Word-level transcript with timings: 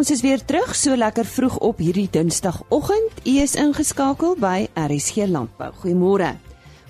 ons 0.00 0.10
is 0.14 0.22
weer 0.24 0.40
terug 0.40 0.70
so 0.72 0.96
lekker 0.96 1.26
vroeg 1.28 1.58
op 1.60 1.80
hierdie 1.82 2.06
Dinsdagoggend. 2.08 3.18
U 3.28 3.32
is 3.42 3.52
ingeskakel 3.60 4.32
by 4.40 4.62
RSG 4.72 5.26
Landbou. 5.28 5.68
Goeiemôre. 5.82 6.30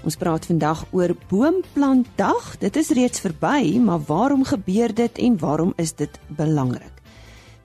Ons 0.06 0.14
praat 0.20 0.46
vandag 0.46 0.84
oor 0.94 1.16
Boomplantdag. 1.26 2.52
Dit 2.62 2.78
is 2.78 2.92
reeds 2.94 3.24
verby, 3.24 3.80
maar 3.82 4.04
waarom 4.06 4.44
gebeur 4.46 4.94
dit 4.94 5.18
en 5.26 5.38
waarom 5.42 5.72
is 5.82 5.96
dit 5.98 6.20
belangrik? 6.38 7.02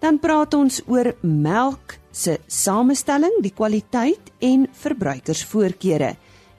Dan 0.01 0.17
praat 0.17 0.57
ons 0.57 0.81
oor 0.89 1.11
melk 1.21 1.99
se 2.09 2.39
samestelling, 2.49 3.37
die 3.45 3.53
kwaliteit 3.53 4.33
en 4.41 4.65
verbruikersvoorkeure. 4.73 6.15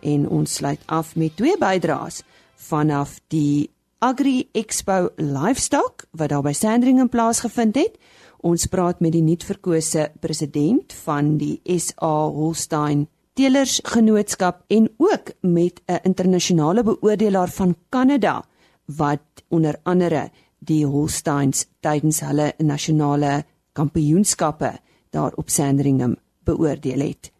En 0.06 0.28
ons 0.30 0.60
sluit 0.60 0.82
af 0.86 1.16
met 1.18 1.34
twee 1.34 1.58
bydraes 1.58 2.22
vanaf 2.70 3.18
die 3.34 3.66
Agri 3.98 4.44
Expo 4.52 5.08
Livestock 5.16 6.04
wat 6.14 6.30
daar 6.30 6.44
by 6.46 6.52
Sandringham 6.54 7.08
plaasgevind 7.10 7.74
het. 7.80 7.98
Ons 8.44 8.66
praat 8.66 9.00
met 9.00 9.12
die 9.12 9.22
nuutverkose 9.22 10.10
president 10.20 10.92
van 11.04 11.36
die 11.40 11.60
SA 11.78 12.28
Holstein 12.28 13.06
Teelers 13.36 13.80
Genootskap 13.84 14.62
en 14.72 14.88
ook 14.96 15.32
met 15.40 15.80
'n 15.86 16.00
internasionale 16.02 16.82
beoordelaar 16.82 17.48
van 17.48 17.76
Kanada 17.88 18.44
wat 18.84 19.44
onder 19.48 19.76
andere 19.82 20.30
die 20.58 20.86
Holsteins 20.86 21.66
tydens 21.80 22.20
hulle 22.20 22.52
nasionale 22.58 23.44
kampioenskappe 23.72 24.78
daar 25.10 25.32
op 25.36 25.48
Sandringham 25.50 26.16
beoordeel 26.44 27.00
het. 27.00 27.32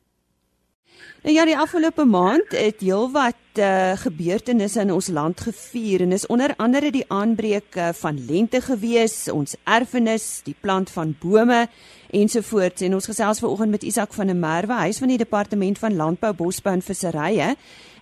Nou 1.23 1.35
ja, 1.35 1.45
die 1.45 1.59
afgelope 1.59 2.05
maand 2.05 2.53
het 2.55 2.81
heelwat 2.81 3.35
uh, 3.59 3.97
gebeurtenisse 4.01 4.81
in 4.81 4.93
ons 4.95 5.09
land 5.09 5.41
gevier 5.41 6.05
en 6.05 6.13
is 6.13 6.27
onder 6.33 6.55
andere 6.63 6.91
die 6.95 7.05
aanbreek 7.09 7.77
uh, 7.77 7.89
van 7.99 8.19
lente 8.29 8.61
gewees, 8.61 9.27
ons 9.33 9.57
erfenis, 9.65 10.41
die 10.47 10.57
plant 10.61 10.91
van 10.95 11.15
bome 11.21 11.67
ensovoorts 12.17 12.85
en 12.87 12.95
ons 12.95 13.09
gesels 13.11 13.43
vanoggend 13.43 13.75
met 13.75 13.83
Isak 13.87 14.15
van 14.15 14.31
der 14.31 14.39
Merwe, 14.39 14.77
hy 14.79 14.93
is 14.93 15.01
van 15.03 15.11
die 15.13 15.21
departement 15.21 15.81
van 15.83 15.97
landbou, 15.97 16.33
bosbou 16.39 16.77
en 16.77 16.85
visserye 16.85 17.55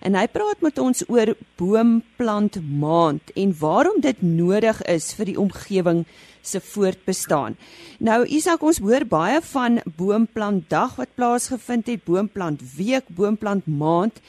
en 0.05 0.17
hy 0.19 0.25
praat 0.29 0.61
met 0.61 0.77
ons 0.81 1.01
oor 1.09 1.33
boomplant 1.57 2.59
maand 2.61 3.33
en 3.35 3.55
waarom 3.59 3.99
dit 4.03 4.21
nodig 4.21 4.81
is 4.91 5.11
vir 5.17 5.31
die 5.31 5.39
omgewing 5.41 6.05
se 6.45 6.61
voortbestaan. 6.61 7.57
Nou 7.97 8.21
Isak, 8.29 8.61
ons 8.61 8.79
hoor 8.85 9.07
baie 9.09 9.41
van 9.49 9.79
boomplantdag 9.97 10.99
wat 10.99 11.15
plaasgevind 11.17 11.89
het, 11.89 12.05
boomplant 12.05 12.61
week, 12.77 13.09
boomplant 13.09 13.65
maand. 13.65 14.21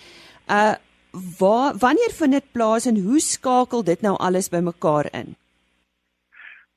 Uh 0.48 0.74
waar 1.38 1.74
wanneer 1.78 2.12
vind 2.18 2.32
dit 2.32 2.52
plaas 2.52 2.86
en 2.86 3.02
hoe 3.02 3.20
skakel 3.20 3.84
dit 3.84 4.00
nou 4.00 4.16
alles 4.16 4.48
bymekaar 4.48 5.08
in? 5.12 5.36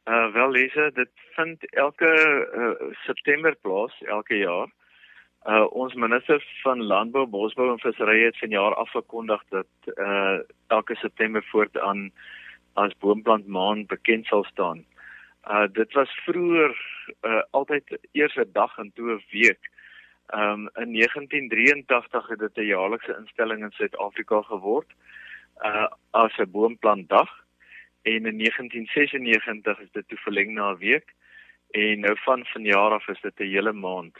Uh 0.05 0.33
wel 0.33 0.51
Lise, 0.51 0.91
dit 0.93 1.09
vind 1.35 1.65
elke 1.75 2.11
uh, 2.55 2.93
September 3.05 3.55
plaas 3.61 4.01
elke 4.01 4.37
jaar. 4.37 4.69
Uh 5.45 5.65
ons 5.71 5.93
minister 5.93 6.43
van 6.63 6.83
landbou, 6.83 7.25
bosbou 7.27 7.69
en 7.71 7.79
visserye 7.79 8.25
het 8.25 8.37
vanjaar 8.37 8.75
afgekondig 8.75 9.43
dat 9.49 9.93
uh 9.95 10.39
elke 10.67 10.95
September 10.95 11.43
voortaan 11.51 12.11
as 12.73 12.95
boomplant 12.99 13.47
maand 13.47 13.87
bekend 13.87 14.25
sal 14.25 14.43
staan. 14.43 14.85
Uh 15.49 15.67
dit 15.73 15.93
was 15.93 16.19
vroeër 16.25 16.75
uh 17.21 17.41
altyd 17.51 17.99
eers 18.11 18.35
'n 18.35 18.49
dag 18.53 18.77
en 18.77 18.91
toe 18.95 19.11
'n 19.11 19.23
week. 19.31 19.71
Um 20.35 20.69
in 20.73 20.93
1983 20.93 22.27
het 22.27 22.39
dit 22.39 22.57
'n 22.57 22.65
jaarlikse 22.65 23.15
instelling 23.19 23.63
in 23.63 23.71
Suid-Afrika 23.71 24.41
geword 24.41 24.89
uh 25.63 25.87
as 26.11 26.37
'n 26.37 26.51
boomplantdag 26.51 27.29
en 28.01 28.25
in 28.25 28.37
1996 28.37 29.79
is 29.79 29.91
dit 29.91 30.07
toe 30.07 30.17
verleng 30.17 30.51
na 30.53 30.71
'n 30.71 30.77
week 30.77 31.13
en 31.71 31.99
nou 31.99 32.17
van 32.19 32.45
vanjaar 32.45 32.91
af 32.91 33.07
is 33.07 33.21
dit 33.21 33.39
'n 33.39 33.43
hele 33.43 33.73
maand. 33.73 34.17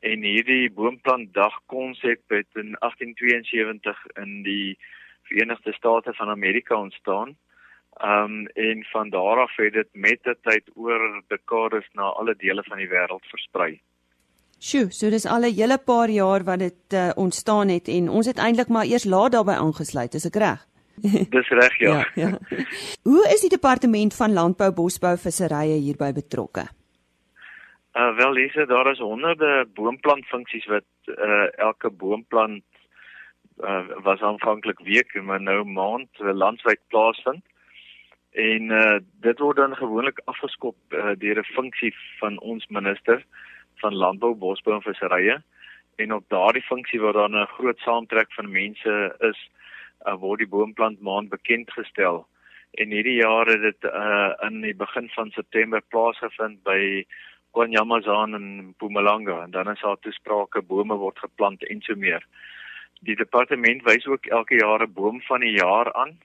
En 0.00 0.22
hierdie 0.22 0.70
boomplantdag 0.70 1.60
konsep 1.66 2.20
het 2.26 2.50
in 2.52 2.76
1872 2.78 4.06
in 4.14 4.42
die 4.42 4.78
Verenigde 5.22 5.72
State 5.72 6.14
van 6.14 6.28
Amerika 6.28 6.76
ontstaan. 6.76 7.36
Ehm 7.92 8.24
um, 8.24 8.46
en 8.46 8.84
van 8.84 9.10
daar 9.10 9.40
af 9.40 9.56
het 9.56 9.72
dit 9.72 9.88
met 9.92 10.22
die 10.22 10.36
tyd 10.42 10.70
oor 10.74 11.22
dekades 11.26 11.88
na 11.92 12.02
alle 12.02 12.34
dele 12.36 12.62
van 12.62 12.76
die 12.76 12.88
wêreld 12.88 13.26
versprei. 13.26 13.80
Sjoe, 14.62 14.92
so 14.94 15.10
dis 15.10 15.24
al 15.26 15.42
'n 15.42 15.56
hele 15.58 15.78
paar 15.78 16.08
jaar 16.08 16.44
wat 16.44 16.58
dit 16.58 16.94
uh, 16.94 17.10
ontstaan 17.16 17.68
het 17.68 17.88
en 17.88 18.08
ons 18.08 18.26
het 18.26 18.38
eintlik 18.38 18.68
maar 18.68 18.86
eers 18.86 19.04
laat 19.04 19.32
daarbey 19.32 19.56
aangesluit, 19.58 20.14
is 20.14 20.26
ek 20.26 20.38
reg? 20.38 20.60
dis 21.36 21.48
reg, 21.48 21.78
ja. 21.78 21.96
ja, 21.98 22.04
ja. 22.14 22.30
Hoe 23.02 23.24
is 23.34 23.42
die 23.42 23.50
departement 23.50 24.14
van 24.14 24.32
landbou, 24.32 24.70
bosbou, 24.72 25.16
visserye 25.18 25.80
hierby 25.82 26.12
betrokke? 26.12 26.68
Uh 27.98 28.14
wel, 28.16 28.32
Lise, 28.32 28.66
daar 28.66 28.90
is 28.92 29.02
honderde 29.02 29.66
boomplantfunksies 29.74 30.66
wat 30.70 30.86
uh 31.10 31.50
elke 31.58 31.90
boomplant 31.90 32.64
uh 33.58 33.82
was 34.06 34.22
aanvanklik 34.22 34.78
week 34.86 35.14
en 35.14 35.42
nou 35.42 35.64
maand 35.64 36.10
uh, 36.20 36.30
landwyd 36.30 36.80
plaasvind 36.88 37.42
en 38.32 38.70
uh, 38.70 38.98
dit 39.26 39.38
word 39.38 39.56
dan 39.56 39.74
gewoonlik 39.76 40.22
afgeskop 40.24 40.76
uh, 40.88 41.12
deur 41.18 41.38
'n 41.38 41.54
funksie 41.58 41.94
van 42.20 42.38
ons 42.40 42.66
minister 42.68 43.26
van 43.82 43.98
landbou, 44.04 44.34
bosbou 44.34 44.76
en 44.78 44.84
visserye. 44.86 45.40
En 46.00 46.14
op 46.14 46.24
daardie 46.32 46.62
funksie 46.62 47.00
waar 47.00 47.18
dan 47.18 47.36
'n 47.36 47.52
groot 47.56 47.78
saamtrek 47.78 48.32
van 48.32 48.50
mense 48.50 49.16
is 49.20 49.40
uh, 50.06 50.14
word 50.14 50.38
die 50.38 50.48
boomplant 50.48 51.00
maand 51.00 51.28
bekend 51.28 51.72
gestel. 51.72 52.26
En 52.72 52.90
hierdie 52.90 53.20
jaar 53.20 53.46
het 53.46 53.60
dit 53.60 53.84
uh, 53.84 54.32
in 54.48 54.60
die 54.60 54.74
begin 54.74 55.08
van 55.14 55.30
September 55.30 55.82
plaasgevind 55.88 56.62
by 56.64 57.04
Kwanyamazan 57.52 58.34
en 58.34 58.46
Mpumalanga. 58.72 59.42
En 59.42 59.50
dan 59.50 59.70
is 59.70 59.80
daar 59.80 60.00
toesprake 60.00 60.62
bome 60.62 60.96
word 60.96 61.18
geplant 61.18 61.64
en 61.68 61.82
so 61.82 61.94
meer. 61.94 62.24
Die 63.00 63.16
departement 63.16 63.82
wys 63.82 64.06
ook 64.06 64.26
elke 64.26 64.56
jaar 64.56 64.82
'n 64.82 64.92
boom 64.92 65.20
van 65.28 65.40
die 65.40 65.56
jaar 65.58 65.92
aan. 65.92 66.18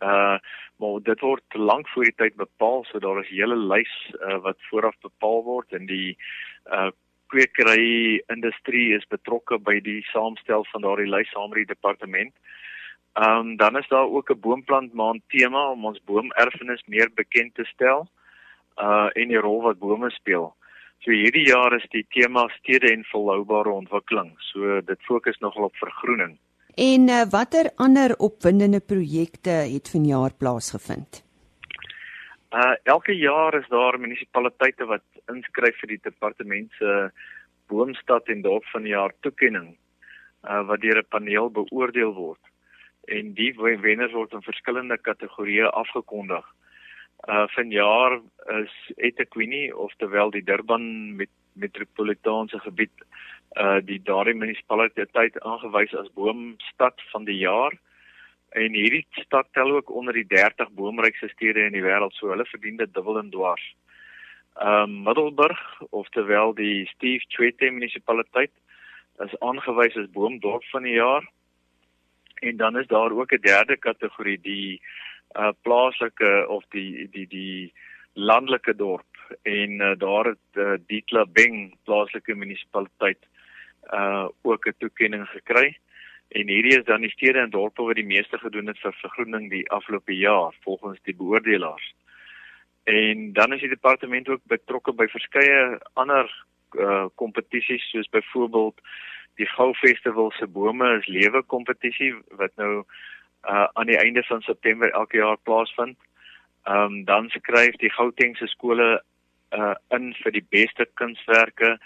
Uh 0.00 0.38
maar 0.76 1.00
dit 1.02 1.20
word 1.20 1.54
lank 1.54 1.88
voor 1.88 2.04
die 2.04 2.14
tyd 2.16 2.34
bepaal, 2.34 2.84
so 2.84 2.98
daar 2.98 3.20
is 3.20 3.30
'n 3.30 3.34
hele 3.34 3.56
lys 3.56 3.94
uh, 4.12 4.38
wat 4.42 4.56
vooraf 4.58 4.96
bepaal 5.00 5.42
word 5.42 5.72
en 5.72 5.86
die 5.86 6.18
uh 6.66 6.90
kwekery 7.34 8.20
industrie 8.30 8.94
is 8.94 9.06
betrokke 9.10 9.58
by 9.58 9.80
die 9.82 10.00
saamstel 10.12 10.66
van 10.70 10.84
daardie 10.86 11.10
lys 11.10 11.30
saam 11.34 11.50
met 11.50 11.64
die 11.64 11.72
departement. 11.74 12.34
Um 13.26 13.56
dan 13.58 13.78
is 13.78 13.88
daar 13.90 14.10
ook 14.10 14.30
'n 14.30 14.40
boomplant 14.40 14.94
maand 14.94 15.22
tema 15.28 15.70
om 15.70 15.84
ons 15.84 16.04
boomerfenis 16.06 16.82
meer 16.86 17.10
bekend 17.14 17.54
te 17.54 17.64
stel 17.74 18.06
uh 18.78 19.08
en 19.14 19.28
die 19.28 19.42
rol 19.46 19.62
wat 19.62 19.78
bome 19.78 20.10
speel. 20.10 20.54
So 21.02 21.10
hierdie 21.10 21.46
jaar 21.46 21.74
is 21.76 21.86
die 21.90 22.06
tema 22.08 22.48
stede 22.58 22.92
en 22.92 23.04
volhoubare 23.04 23.70
ontwikkeling. 23.70 24.34
So 24.38 24.80
dit 24.80 25.00
fokus 25.02 25.38
nogal 25.38 25.64
op 25.64 25.76
vergroening. 25.76 26.38
En 26.74 27.08
uh, 27.08 27.22
watter 27.30 27.70
ander 27.76 28.16
opwindende 28.18 28.80
projekte 28.80 29.50
het 29.50 29.90
vanjaar 29.90 30.34
plaasgevind? 30.34 31.22
Uh 32.54 32.74
elke 32.82 33.14
jaar 33.18 33.54
is 33.54 33.66
daar 33.68 33.96
munisipaliteite 33.98 34.86
wat 34.86 35.02
inskryf 35.32 35.78
vir 35.80 35.90
die 35.90 36.02
departement 36.04 36.70
se 36.78 36.90
boomstad 37.72 38.28
en 38.30 38.44
dorp 38.44 38.66
van 38.70 38.84
die 38.86 38.92
jaar 38.92 39.14
toekenning 39.26 39.72
uh 40.46 40.60
wat 40.68 40.84
deur 40.84 41.00
'n 41.00 41.10
paneel 41.14 41.50
beoordeel 41.50 42.12
word. 42.14 42.42
En 43.16 43.32
die 43.34 43.50
wenners 43.58 44.12
word 44.12 44.32
in 44.32 44.46
verskillende 44.46 44.98
kategorieë 44.98 45.72
afgekondig. 45.82 46.46
Uh 47.28 47.46
vanjaar 47.56 48.20
is 48.62 48.74
Etaquini 48.96 49.72
oftewel 49.72 50.30
die 50.30 50.44
Durban 50.44 51.16
met 51.16 51.30
metropolitaanse 51.52 52.58
gebied 52.58 52.94
uh 53.56 53.80
die 53.82 54.00
daardie 54.02 54.34
munisipaliteit 54.34 55.40
aangewys 55.42 55.94
as 55.94 56.14
boomstad 56.14 57.02
van 57.10 57.24
die 57.24 57.38
jaar. 57.38 57.72
En 58.54 58.74
hierdie 58.74 59.06
stad 59.10 59.48
tel 59.52 59.72
ook 59.74 59.90
onder 59.90 60.14
die 60.14 60.26
30 60.30 60.70
boomrykste 60.78 61.28
stede 61.28 61.64
in 61.66 61.74
die 61.74 61.82
wêreld, 61.82 62.14
so 62.14 62.30
hulle 62.30 62.46
verdien 62.46 62.76
dit 62.78 62.92
dubbel 62.94 63.18
en 63.18 63.30
dwars. 63.30 63.64
Ehm 64.62 64.90
um, 64.90 65.00
Middelburg, 65.02 65.62
oftewel 65.90 66.54
die 66.54 66.86
Steve 66.86 67.24
Tshwete 67.26 67.70
munisipaliteit, 67.70 68.52
is 69.26 69.34
aangewys 69.40 69.96
as 69.98 70.12
boomdorp 70.14 70.62
van 70.70 70.86
die 70.86 70.94
jaar. 70.94 71.26
En 72.46 72.56
dan 72.56 72.78
is 72.78 72.86
daar 72.86 73.10
ook 73.10 73.32
'n 73.32 73.42
derde 73.42 73.76
kategorie, 73.76 74.38
die 74.40 74.80
uh 75.32 75.50
plaaslike 75.62 76.46
of 76.48 76.64
die 76.70 77.08
die 77.10 77.26
die 77.26 77.72
landelike 78.12 78.74
dorp 78.76 79.36
en 79.42 79.70
uh, 79.80 79.92
daar 79.98 80.24
het 80.24 80.50
uh, 80.52 80.74
Dietla 80.86 81.26
Beng 81.26 81.74
plaaslike 81.84 82.34
munisipaliteit 82.34 83.26
uh 83.92 84.28
ook 84.42 84.66
'n 84.66 84.74
toekenning 84.78 85.28
gekry. 85.28 85.76
En 86.28 86.48
hierdie 86.48 86.78
is 86.78 86.84
dan 86.84 87.00
die 87.00 87.10
stede 87.10 87.38
en 87.38 87.50
dorpe 87.50 87.82
wat 87.82 87.96
die 87.96 88.06
meeste 88.06 88.38
gedoen 88.38 88.66
het 88.66 88.78
vir 88.82 88.96
vergroening 89.00 89.50
die 89.50 89.70
afgelope 89.70 90.16
jaar 90.16 90.54
volgens 90.64 91.00
die 91.02 91.14
beoordelaars. 91.14 91.94
En 92.84 93.32
dan 93.32 93.52
is 93.52 93.60
die 93.60 93.68
departement 93.68 94.28
ook 94.28 94.40
betrokke 94.44 94.92
by 94.92 95.06
verskeie 95.08 95.78
ander 95.92 96.30
uh 96.74 97.04
kompetisies 97.14 97.84
soos 97.90 98.08
byvoorbeeld 98.10 98.80
die 99.38 99.46
Gou 99.46 99.74
Festival 99.74 100.32
se 100.34 100.46
bome 100.46 100.88
is 100.98 101.06
lewe 101.06 101.42
kompetisie 101.42 102.12
wat 102.40 102.50
nou 102.56 102.84
uh 103.48 103.66
aan 103.72 103.86
die 103.86 103.98
einde 103.98 104.22
van 104.26 104.42
September 104.42 104.90
elke 104.90 105.16
jaar 105.16 105.38
plaasvind. 105.42 105.98
Ehm 106.64 106.84
um, 106.84 107.04
dan 107.04 107.28
skryf 107.30 107.76
die 107.76 107.92
Gautengse 107.92 108.46
skole 108.46 109.02
uh 109.52 109.74
in 109.88 110.14
vir 110.22 110.32
die 110.32 110.46
beste 110.50 110.86
kunswerke, 110.94 111.76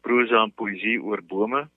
prosa 0.00 0.42
en 0.42 0.52
poësie 0.54 0.98
oor 1.02 1.22
bome. 1.22 1.68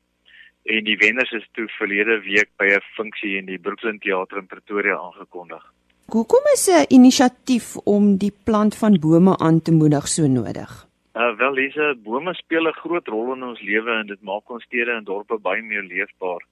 En 0.64 0.84
die 0.84 0.98
wenners 0.98 1.32
is 1.32 1.48
toe 1.58 1.68
verlede 1.68 2.20
week 2.22 2.50
by 2.58 2.66
'n 2.66 2.82
funksie 2.96 3.38
in 3.38 3.46
die 3.46 3.58
Brooklyn 3.58 4.00
Theater 4.00 4.38
in 4.38 4.48
Pretoria 4.48 4.98
aangekondig. 4.98 5.64
Hoekom 6.06 6.44
is 6.54 6.68
'n 6.70 6.86
inisiatief 6.90 7.78
om 7.78 8.18
die 8.18 8.34
plant 8.44 8.78
van 8.78 9.00
bome 9.00 9.38
aan 9.38 9.62
te 9.62 9.72
moedig 9.72 10.08
so 10.08 10.28
nodig? 10.28 10.88
Uh 11.14 11.36
wel, 11.38 11.56
hierse 11.56 11.96
bome 12.04 12.34
speel 12.34 12.68
'n 12.68 12.80
groot 12.84 13.08
rol 13.08 13.34
in 13.34 13.44
ons 13.44 13.62
lewe 13.62 13.92
en 13.92 14.08
dit 14.08 14.22
maak 14.22 14.50
ons 14.50 14.64
stede 14.64 14.92
en 14.92 15.04
dorpe 15.04 15.38
baie 15.38 15.62
meer 15.62 15.84
leefbaar. 15.84 16.44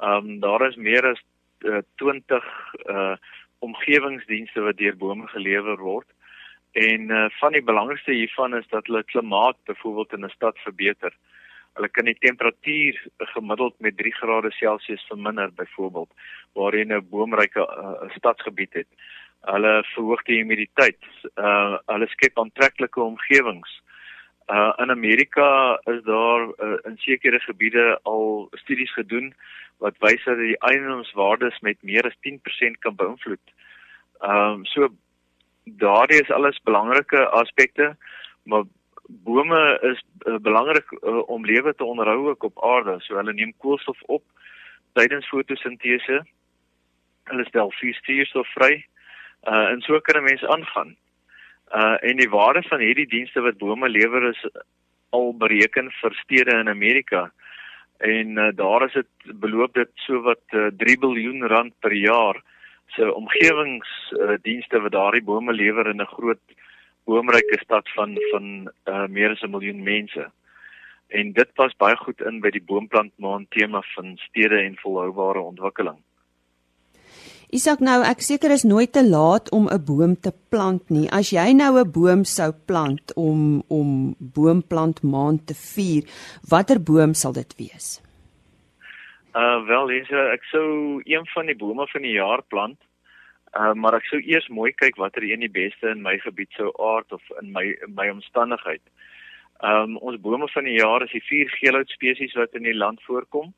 Um 0.00 0.40
daar 0.40 0.68
is 0.68 0.76
meer 0.76 1.06
as 1.06 1.20
uh, 1.60 1.82
20 1.96 2.44
uh 2.86 3.16
omgewingsdienste 3.58 4.60
wat 4.60 4.76
deur 4.76 4.96
bome 4.96 5.26
gelewer 5.26 5.78
word. 5.78 6.08
En 6.72 7.00
uh, 7.10 7.26
van 7.40 7.52
die 7.52 7.62
belangrikste 7.62 8.12
hiervan 8.12 8.56
is 8.56 8.66
dat 8.68 8.86
hulle 8.86 9.04
klimaat 9.04 9.56
byvoorbeeld 9.64 10.12
in 10.12 10.24
'n 10.24 10.34
stad 10.34 10.58
verbeter. 10.58 11.12
Hulle 11.76 11.88
kan 11.88 12.04
die 12.04 12.18
temperatuur 12.20 12.98
gemiddeld 13.34 13.74
met 13.80 13.96
3 13.96 14.12
grade 14.12 14.50
Celsius 14.50 15.06
verminder 15.08 15.52
byvoorbeeld 15.56 16.10
waar 16.52 16.76
jy 16.76 16.84
'n 16.84 17.08
boomryke 17.10 17.60
uh, 17.60 18.10
stadsgebied 18.16 18.72
het. 18.72 18.88
Hulle 19.40 19.84
verhoog 19.94 20.22
die 20.22 20.38
humiditeit. 20.38 21.00
Uh 21.36 21.78
hulle 21.86 22.08
skep 22.08 22.38
aantreklike 22.38 23.00
omgewings. 23.00 23.82
Uh 24.48 24.72
in 24.78 24.90
Amerika 24.90 25.80
is 25.84 26.02
daar 26.02 26.42
uh, 26.46 26.78
in 26.84 26.96
sekere 26.98 27.40
gebiede 27.40 27.98
al 28.02 28.48
studies 28.52 28.92
gedoen 28.92 29.34
wat 29.78 29.98
wys 29.98 30.24
dat 30.24 30.38
die 30.38 30.58
eiendomswaardes 30.58 31.60
met 31.60 31.82
meer 31.82 32.06
as 32.06 32.18
10% 32.28 32.78
kan 32.78 32.96
beïnvloed. 32.96 33.46
Ehm 34.20 34.60
um, 34.60 34.64
so 34.64 34.88
daardie 35.64 36.20
is 36.22 36.30
alles 36.30 36.60
belangrike 36.64 37.26
aspekte, 37.28 37.96
maar 38.42 38.64
bome 39.24 39.78
is 39.82 40.00
uh, 40.26 40.38
belangrik 40.40 40.92
uh, 40.92 41.28
om 41.28 41.44
lewe 41.44 41.74
te 41.74 41.84
onderhou 41.84 42.28
ook 42.28 42.42
op 42.42 42.64
aarde. 42.64 42.96
So 43.00 43.16
hulle 43.16 43.32
neem 43.32 43.52
koolstof 43.58 44.00
op 44.06 44.22
tydens 44.92 45.28
fotosintese. 45.28 46.22
Hulle 47.30 47.44
stel 47.44 47.72
suurstof 47.76 48.48
vry. 48.56 48.84
Uh 49.48 49.68
en 49.72 49.80
so 49.80 50.00
kan 50.00 50.20
'n 50.20 50.24
mens 50.24 50.44
aangaan. 50.44 50.96
Uh 51.74 51.96
en 52.00 52.16
die 52.16 52.30
waarde 52.30 52.62
van 52.62 52.80
hierdie 52.80 53.08
dienste 53.08 53.40
wat 53.40 53.58
bome 53.58 53.88
lewer 53.88 54.28
is 54.28 54.46
al 55.10 55.34
bereken 55.36 55.90
vir 56.00 56.12
stede 56.24 56.58
in 56.58 56.68
Amerika 56.68 57.32
en 58.02 58.36
uh, 58.38 58.48
daar 58.54 58.84
is 58.86 58.92
dit 58.92 59.38
beloop 59.40 59.74
dit 59.74 59.90
so 59.94 60.20
wat 60.26 60.42
uh, 60.50 60.70
3 60.76 60.96
miljard 61.00 61.50
rand 61.50 61.74
per 61.80 61.94
jaar 61.94 62.40
se 62.94 63.02
so, 63.02 63.10
omgewingsdienste 63.10 64.76
uh, 64.76 64.82
wat 64.82 64.92
daardie 64.92 65.22
bome 65.22 65.52
lewer 65.52 65.86
in 65.92 66.02
'n 66.02 66.14
groot 66.16 66.42
boomryke 67.04 67.58
stad 67.62 67.88
van 67.96 68.16
van 68.30 68.46
uh, 68.88 69.06
meer 69.08 69.30
as 69.30 69.42
'n 69.42 69.50
miljoen 69.50 69.82
mense. 69.82 70.30
En 71.08 71.32
dit 71.32 71.54
pas 71.54 71.76
baie 71.76 71.96
goed 71.96 72.20
in 72.20 72.40
by 72.40 72.50
die 72.50 72.62
boomplant 72.62 73.12
maand 73.16 73.50
tema 73.50 73.82
van 73.94 74.16
stede 74.16 74.58
en 74.62 74.76
volhoubare 74.76 75.40
ontwikkeling. 75.40 75.98
Isak 77.52 77.82
nou, 77.84 77.98
ek 78.00 78.22
seker 78.24 78.54
is 78.54 78.62
nooit 78.64 78.94
te 78.96 79.02
laat 79.04 79.50
om 79.52 79.68
'n 79.68 79.84
boom 79.84 80.14
te 80.16 80.32
plant 80.48 80.88
nie. 80.90 81.10
As 81.12 81.30
jy 81.30 81.52
nou 81.52 81.80
'n 81.80 81.90
boom 81.92 82.24
sou 82.24 82.52
plant 82.66 83.12
om 83.14 83.62
om 83.68 84.16
boomplant 84.18 85.02
maand 85.02 85.46
te 85.46 85.54
vier, 85.54 86.02
watter 86.48 86.80
boom 86.80 87.12
sal 87.14 87.32
dit 87.32 87.52
wees? 87.58 88.00
Uh 89.34 89.66
wel, 89.66 89.86
Lise, 89.86 90.16
ek 90.32 90.44
sou 90.44 91.02
een 91.04 91.26
van 91.34 91.46
die 91.46 91.56
bome 91.56 91.86
van 91.92 92.02
die 92.02 92.16
jaar 92.16 92.42
plant. 92.48 92.78
Uh 93.52 93.72
maar 93.74 93.94
ek 93.94 94.06
sou 94.08 94.20
eers 94.20 94.48
mooi 94.48 94.72
kyk 94.72 94.96
watter 94.96 95.22
een 95.22 95.44
die 95.44 95.52
beste 95.52 95.90
in 95.92 96.02
my 96.02 96.16
gebied 96.18 96.52
sou 96.56 96.70
aard 96.80 97.12
of 97.12 97.22
in 97.40 97.52
my 97.52 97.64
in 97.86 97.94
my 97.94 98.08
omstandigheid. 98.08 98.82
Um 99.60 99.98
ons 99.98 100.20
bome 100.20 100.48
van 100.48 100.64
die 100.64 100.78
jaar 100.78 101.04
is 101.04 101.12
die 101.12 101.26
vier 101.26 101.52
geelhout 101.58 101.92
spesies 101.92 102.32
wat 102.34 102.56
in 102.56 102.64
die 102.64 102.76
land 102.76 103.02
voorkom 103.08 103.52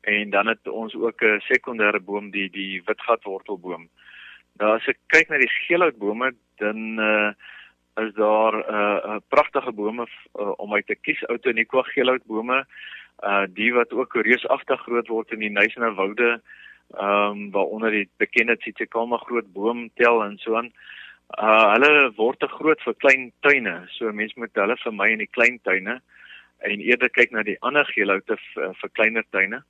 en 0.00 0.30
dan 0.30 0.46
het 0.46 0.68
ons 0.68 0.94
ook 0.94 1.22
'n 1.22 1.40
sekondêre 1.48 2.00
boom 2.00 2.30
die 2.30 2.50
die 2.50 2.82
witgatwortelboom. 2.84 3.88
Nou 4.58 4.76
as 4.76 4.88
ek 4.88 4.98
kyk 5.06 5.28
na 5.28 5.38
die 5.38 5.52
geelhoutbome 5.66 6.32
dan 6.58 7.00
uh, 7.00 7.32
is 7.96 8.12
daar 8.14 8.54
'n 8.54 8.64
uh, 8.70 9.16
pragtige 9.28 9.72
bome 9.72 10.06
uh, 10.40 10.52
om 10.56 10.74
uit 10.74 10.86
te 10.86 10.94
kies 10.94 11.26
Outoniqua 11.26 11.82
geelhoutbome 11.82 12.64
uh 13.24 13.44
die 13.48 13.72
wat 13.74 13.92
ook 13.92 14.14
reusagtig 14.14 14.80
groot 14.80 15.08
word 15.08 15.32
in 15.32 15.38
die 15.38 15.50
Nysna 15.50 15.94
woude 15.94 16.40
ehm 16.98 17.30
um, 17.30 17.50
waaronder 17.54 17.90
die 17.90 18.08
bekende 18.18 18.56
Tsitsikamma 18.56 19.16
groot 19.16 19.52
boom 19.52 19.90
tel 19.94 20.24
en 20.24 20.38
so 20.38 20.56
aan. 20.56 20.72
Uh 21.38 21.66
hulle 21.74 22.12
word 22.16 22.40
te 22.40 22.48
groot 22.50 22.80
vir 22.82 22.94
klein 22.94 23.32
tuine. 23.46 23.76
So 23.96 24.12
mense 24.12 24.34
moet 24.36 24.54
hulle 24.54 24.76
vir 24.84 24.92
my 24.92 25.10
in 25.12 25.22
die 25.22 25.30
klein 25.30 25.60
tuine 25.62 26.00
en 26.60 26.80
eerder 26.80 27.08
kyk 27.08 27.30
na 27.32 27.42
die 27.46 27.58
ander 27.60 27.86
geelhoute 27.94 28.36
vir 28.54 28.90
kleiner 28.98 29.24
tuine. 29.30 29.62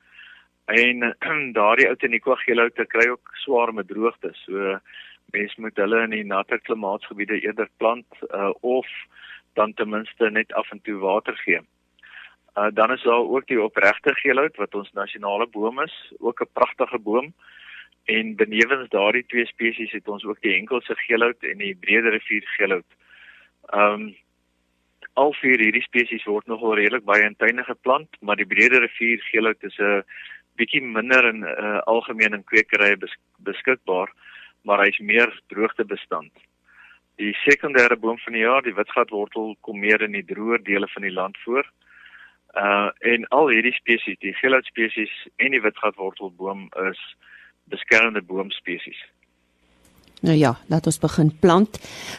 En 0.66 1.04
daardie 1.58 1.88
ou 1.90 1.96
Teniqua 1.96 2.38
geelhoute 2.44 2.86
kry 2.86 3.08
ook 3.12 3.34
swaar 3.44 3.74
met 3.74 3.88
droogte. 3.88 4.32
So 4.44 4.78
mens 5.32 5.56
moet 5.56 5.76
hulle 5.76 6.02
in 6.06 6.16
die 6.16 6.24
natter 6.24 6.60
klimaatsgebiede 6.66 7.40
eerder 7.44 7.68
plant 7.78 8.06
uh, 8.34 8.50
of 8.60 8.86
dan 9.54 9.74
ten 9.74 9.88
minste 9.90 10.30
net 10.30 10.52
af 10.52 10.70
en 10.70 10.80
toe 10.82 10.98
water 10.98 11.36
gee. 11.44 11.60
Uh, 12.54 12.66
dan 12.74 12.92
is 12.92 13.02
daar 13.02 13.28
ook 13.34 13.46
die 13.46 13.62
opregte 13.62 14.14
geelhout 14.14 14.56
wat 14.56 14.74
ons 14.74 14.92
nasionale 14.92 15.46
boom 15.46 15.80
is, 15.80 16.12
ook 16.18 16.40
'n 16.40 16.52
pragtige 16.52 16.98
boom. 16.98 17.34
En 18.04 18.36
benewens 18.36 18.88
daardie 18.88 19.26
twee 19.26 19.46
spesies 19.46 19.92
het 19.92 20.08
ons 20.08 20.24
ook 20.24 20.40
die 20.40 20.54
enkelse 20.54 20.94
geelhout 20.94 21.42
en 21.42 21.58
die 21.58 21.76
breë 21.80 22.10
rivier 22.10 22.46
geelhout. 22.56 22.90
Ehm 23.66 23.92
um, 23.92 24.16
al 25.12 25.32
vier 25.32 25.58
hierdie 25.58 25.82
spesies 25.82 26.24
word 26.24 26.46
nogal 26.46 26.74
redelik 26.74 27.04
baie 27.04 27.22
in 27.22 27.36
tuine 27.36 27.64
geplant, 27.64 28.16
maar 28.20 28.36
die 28.36 28.46
breë 28.46 28.78
rivier 28.78 29.20
geelhout 29.30 29.62
is 29.62 29.78
'n 29.78 30.02
bietjie 30.56 30.82
minder 30.82 31.24
in 31.24 31.42
uh, 31.42 31.78
algemeen 31.78 32.34
in 32.34 32.44
kwekerye 32.44 32.96
bes 32.96 33.14
beskikbaar, 33.38 34.12
maar 34.62 34.78
hy's 34.84 34.98
meer 34.98 35.40
droogtebestand. 35.46 36.32
Die 37.16 37.34
sekondêre 37.34 37.96
boom 37.96 38.18
van 38.18 38.32
die 38.32 38.42
jaar, 38.42 38.62
die 38.62 38.74
witgatwortel, 38.74 39.56
kom 39.60 39.78
meer 39.78 40.02
in 40.02 40.12
die 40.12 40.24
droër 40.24 40.62
dele 40.62 40.88
van 40.88 41.02
die 41.02 41.12
land 41.12 41.38
voor. 41.38 41.64
Uh 41.64 41.89
en 42.52 43.26
al 43.30 43.48
hierdie 43.52 43.74
spesies, 43.76 44.18
die 44.18 44.34
geelhout 44.34 44.66
spesies 44.66 45.12
en 45.36 45.54
die 45.54 45.62
witgatwortelboom 45.62 46.68
is 46.90 47.00
beskermde 47.70 48.22
boomspesies. 48.26 48.98
Nou 50.20 50.36
ja, 50.36 50.52
laat 50.68 50.86
ons 50.86 50.98
begin 51.00 51.30
plant. 51.40 51.78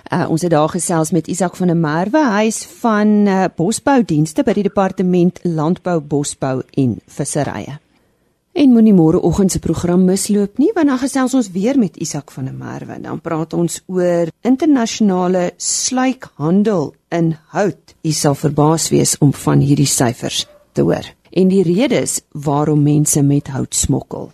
Uh, 0.10 0.26
ons 0.30 0.42
het 0.42 0.52
daar 0.52 0.71
gesels 0.73 1.11
met 1.14 1.28
Isak 1.30 1.56
van 1.59 1.69
der 1.69 1.78
Merwe, 1.78 2.23
hy 2.33 2.47
is 2.50 2.64
van 2.80 3.14
uh, 3.30 3.45
bosboudienste 3.57 4.45
by 4.47 4.57
die 4.57 4.66
departement 4.66 5.44
landbou, 5.45 6.00
bosbou 6.02 6.61
en 6.81 6.97
visserye. 7.06 7.81
En 8.51 8.73
moenie 8.73 8.91
môreoggend 8.91 9.51
se 9.51 9.59
program 9.63 10.01
misloop 10.03 10.57
nie 10.59 10.73
want 10.75 10.91
dan 10.91 10.99
gesels 10.99 11.33
ons 11.39 11.47
weer 11.53 11.77
met 11.79 11.95
Isak 12.03 12.33
van 12.35 12.49
der 12.49 12.55
Merwe. 12.55 12.97
Dan 12.99 13.21
praat 13.23 13.53
ons 13.55 13.79
oor 13.87 14.27
internasionale 14.43 15.53
sluikhandel 15.55 16.91
in 17.15 17.31
hout. 17.55 17.95
U 18.03 18.11
sal 18.11 18.35
verbaas 18.35 18.89
wees 18.91 19.15
om 19.23 19.31
van 19.45 19.63
hierdie 19.63 19.87
syfers 19.87 20.43
te 20.75 20.83
hoor. 20.83 21.07
En 21.31 21.47
die 21.47 21.63
redes 21.63 22.19
waarom 22.31 22.83
mense 22.83 23.23
met 23.23 23.47
hout 23.55 23.75
smokkel. 23.75 24.31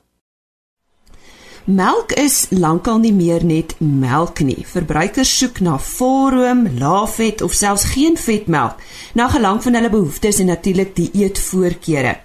Melk 1.67 2.13
is 2.15 2.47
lankal 2.49 3.01
nie 3.03 3.13
meer 3.13 3.43
net 3.45 3.75
melk 3.77 4.39
nie. 4.39 4.63
Verbruikers 4.65 5.29
soek 5.37 5.59
na 5.61 5.75
volroom, 5.77 6.63
laafvet 6.79 7.43
of 7.43 7.53
selfs 7.53 7.89
geen 7.91 8.17
vetmelk, 8.17 8.79
na 9.13 9.27
gelang 9.29 9.59
van 9.61 9.75
hulle 9.75 9.91
behoeftes 9.91 10.39
en 10.39 10.47
natuurlik 10.47 10.95
die 10.95 11.09
eetvoorkeure. 11.13 12.15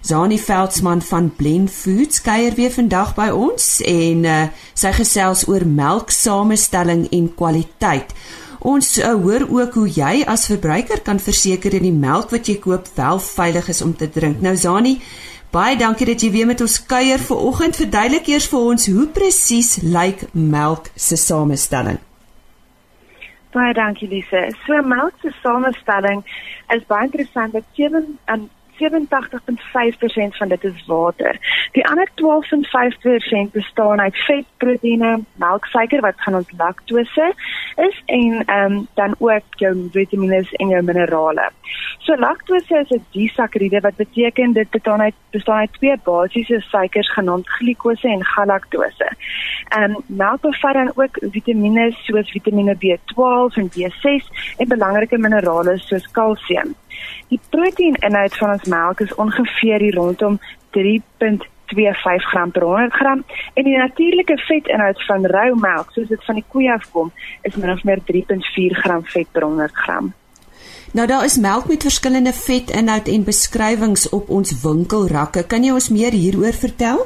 Zani 0.00 0.38
Veldsmann 0.38 1.00
van 1.02 1.30
Blend 1.36 1.70
Foods 1.70 2.20
kuier 2.22 2.54
weer 2.54 2.70
vandag 2.70 3.14
by 3.16 3.28
ons 3.34 3.80
en 3.82 4.24
uh, 4.24 4.36
sy 4.74 4.92
gesels 4.94 5.46
oor 5.50 5.66
melksamestelling 5.66 7.08
en 7.12 7.26
kwaliteit. 7.34 8.14
Ons 8.58 8.96
uh, 8.98 9.12
hoor 9.18 9.46
ook 9.50 9.74
hoe 9.74 9.88
jy 9.90 10.12
as 10.26 10.46
verbruiker 10.50 11.02
kan 11.06 11.18
verseker 11.22 11.74
dat 11.74 11.82
die 11.82 11.94
melk 11.94 12.30
wat 12.34 12.46
jy 12.50 12.58
koop 12.62 12.86
wel 12.94 13.22
veilig 13.22 13.70
is 13.74 13.82
om 13.82 13.94
te 13.94 14.10
drink. 14.10 14.42
Nou 14.42 14.54
Zani, 14.56 14.98
baie 15.54 15.76
dankie 15.78 16.06
dat 16.06 16.22
jy 16.22 16.30
weer 16.34 16.46
met 16.46 16.62
ons 16.62 16.78
kuier 16.86 17.22
vanoggend. 17.22 17.78
Verduidelik 17.78 18.30
eers 18.30 18.46
vir 18.50 18.68
ons 18.74 18.90
hoe 18.90 19.06
presies 19.14 19.78
lyk 19.82 20.28
melk 20.32 20.92
se 20.94 21.18
samestelling. 21.18 21.98
Baie 23.54 23.74
dankie 23.74 24.08
Lise. 24.10 24.46
So 24.66 24.78
melk 24.86 25.18
se 25.22 25.34
samestelling 25.42 26.22
is 26.74 26.86
baie 26.86 27.06
interessant. 27.08 27.54
Dit 27.54 27.66
7 27.78 28.04
en 28.26 28.48
87.5% 28.78 30.36
van 30.38 30.48
dit 30.48 30.64
is 30.64 30.86
water. 30.86 31.38
Die 31.72 31.86
ander 31.86 32.08
12.5% 32.14 33.52
bestaan 33.52 34.00
uit 34.00 34.16
vet, 34.26 34.44
proteïene, 34.56 35.20
melksuiker 35.34 36.00
wat 36.00 36.14
gaan 36.16 36.34
ons 36.34 36.52
laktose 36.56 37.32
is 37.76 38.02
en 38.06 38.42
ehm 38.44 38.72
um, 38.72 38.86
dan 38.94 39.14
ook 39.18 39.60
jou 39.62 39.88
vitamiene 39.92 40.46
en 40.52 40.68
jou 40.68 40.82
minerale. 40.82 41.50
So 41.98 42.16
laktose 42.16 42.78
is 42.78 42.90
'n 42.90 43.04
disakkariede 43.12 43.80
wat 43.80 43.96
beteken 43.96 44.52
dit 44.52 44.70
bestaan 44.70 45.00
uit 45.00 45.14
bestaan 45.30 45.58
uit 45.58 45.72
twee 45.72 45.96
basiese 46.04 46.60
suikers 46.60 47.12
genaamd 47.12 47.48
glikose 47.48 48.08
en 48.08 48.24
galaktose. 48.24 49.12
Ehm 49.68 49.82
um, 49.82 49.96
melk 50.06 50.40
bevat 50.40 50.74
dan 50.74 50.92
ook 50.94 51.18
vitamiene 51.20 51.90
soos 51.92 52.30
vitamiene 52.30 52.74
B12 52.74 53.54
en 53.54 53.70
B6 53.74 54.30
en 54.56 54.68
belangrike 54.68 55.18
minerale 55.18 55.78
soos 55.78 56.10
kalsium. 56.10 56.74
Die 57.28 57.40
proteïninhoud 57.50 58.36
van 58.36 58.54
ons 58.56 58.68
melk 58.72 59.00
is 59.00 59.14
ongeveer 59.14 59.84
hier 59.86 59.94
rondom 59.94 60.38
3.25 60.76 62.30
gram 62.32 62.50
per 62.50 62.62
100 62.62 62.94
gram 63.00 63.24
en 63.54 63.64
die 63.64 63.76
natuurlike 63.76 64.38
vetinhoud 64.46 65.04
van 65.06 65.26
rou 65.26 65.50
melk 65.60 65.92
soos 65.96 66.08
dit 66.08 66.24
van 66.24 66.40
die 66.40 66.46
koe 66.48 66.70
afkom 66.72 67.12
is 67.42 67.56
min 67.56 67.74
of 67.74 67.84
meer 67.84 68.00
3.4 68.12 68.80
gram 68.84 69.04
vet 69.04 69.30
per 69.32 69.46
100 69.48 69.84
gram. 69.84 70.12
Nou 70.96 71.06
daar 71.06 71.24
is 71.24 71.36
melk 71.36 71.68
met 71.68 71.84
verskillende 71.84 72.32
vetinhoud 72.32 73.08
en 73.12 73.24
beskrywings 73.24 74.08
op 74.08 74.30
ons 74.32 74.54
winkelrakke. 74.62 75.44
Kan 75.46 75.64
jy 75.64 75.74
ons 75.76 75.90
meer 75.92 76.16
hieroor 76.16 76.56
vertel? 76.56 77.04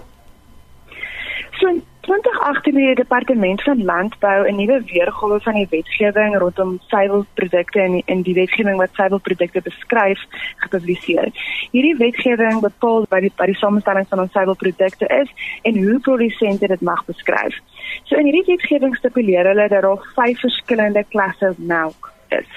2018 2.42 2.75
het 2.75 2.96
die 2.96 3.04
departement 3.04 3.62
van 3.62 3.84
landbou 3.84 4.49
'n 4.49 4.56
nuwe 4.56 4.82
weergawe 4.87 5.40
van 5.40 5.52
die 5.52 5.66
wetgewing 5.70 6.38
rondom 6.38 6.78
suiwelprodukte 6.87 7.80
en 7.80 8.02
in 8.04 8.22
die 8.22 8.34
wetgewing 8.34 8.76
wat 8.76 8.88
suiwelprodukte 8.92 9.61
beskryf 9.62 10.20
gepubliseer. 10.56 11.28
Hierdie 11.70 11.96
wetgewing 11.96 12.61
bepaal 12.61 13.06
wat 13.08 13.20
die, 13.20 13.32
die 13.44 13.54
samestelling 13.54 14.06
van 14.08 14.20
ons 14.20 14.32
suiwelprodukte 14.32 15.06
is 15.06 15.30
en 15.62 15.84
hoe 15.84 16.00
produsente 16.00 16.66
dit 16.66 16.80
mag 16.80 17.04
beskryf. 17.04 17.58
So 18.02 18.16
in 18.16 18.25
hierdie 18.25 18.56
wetgewing 18.56 18.96
stipuleer 18.96 19.46
hulle 19.46 19.68
dat 19.68 19.82
daar 19.82 20.12
vyf 20.14 20.40
verskillende 20.40 21.04
klasse 21.08 21.54
melk 21.56 22.12
is. 22.28 22.50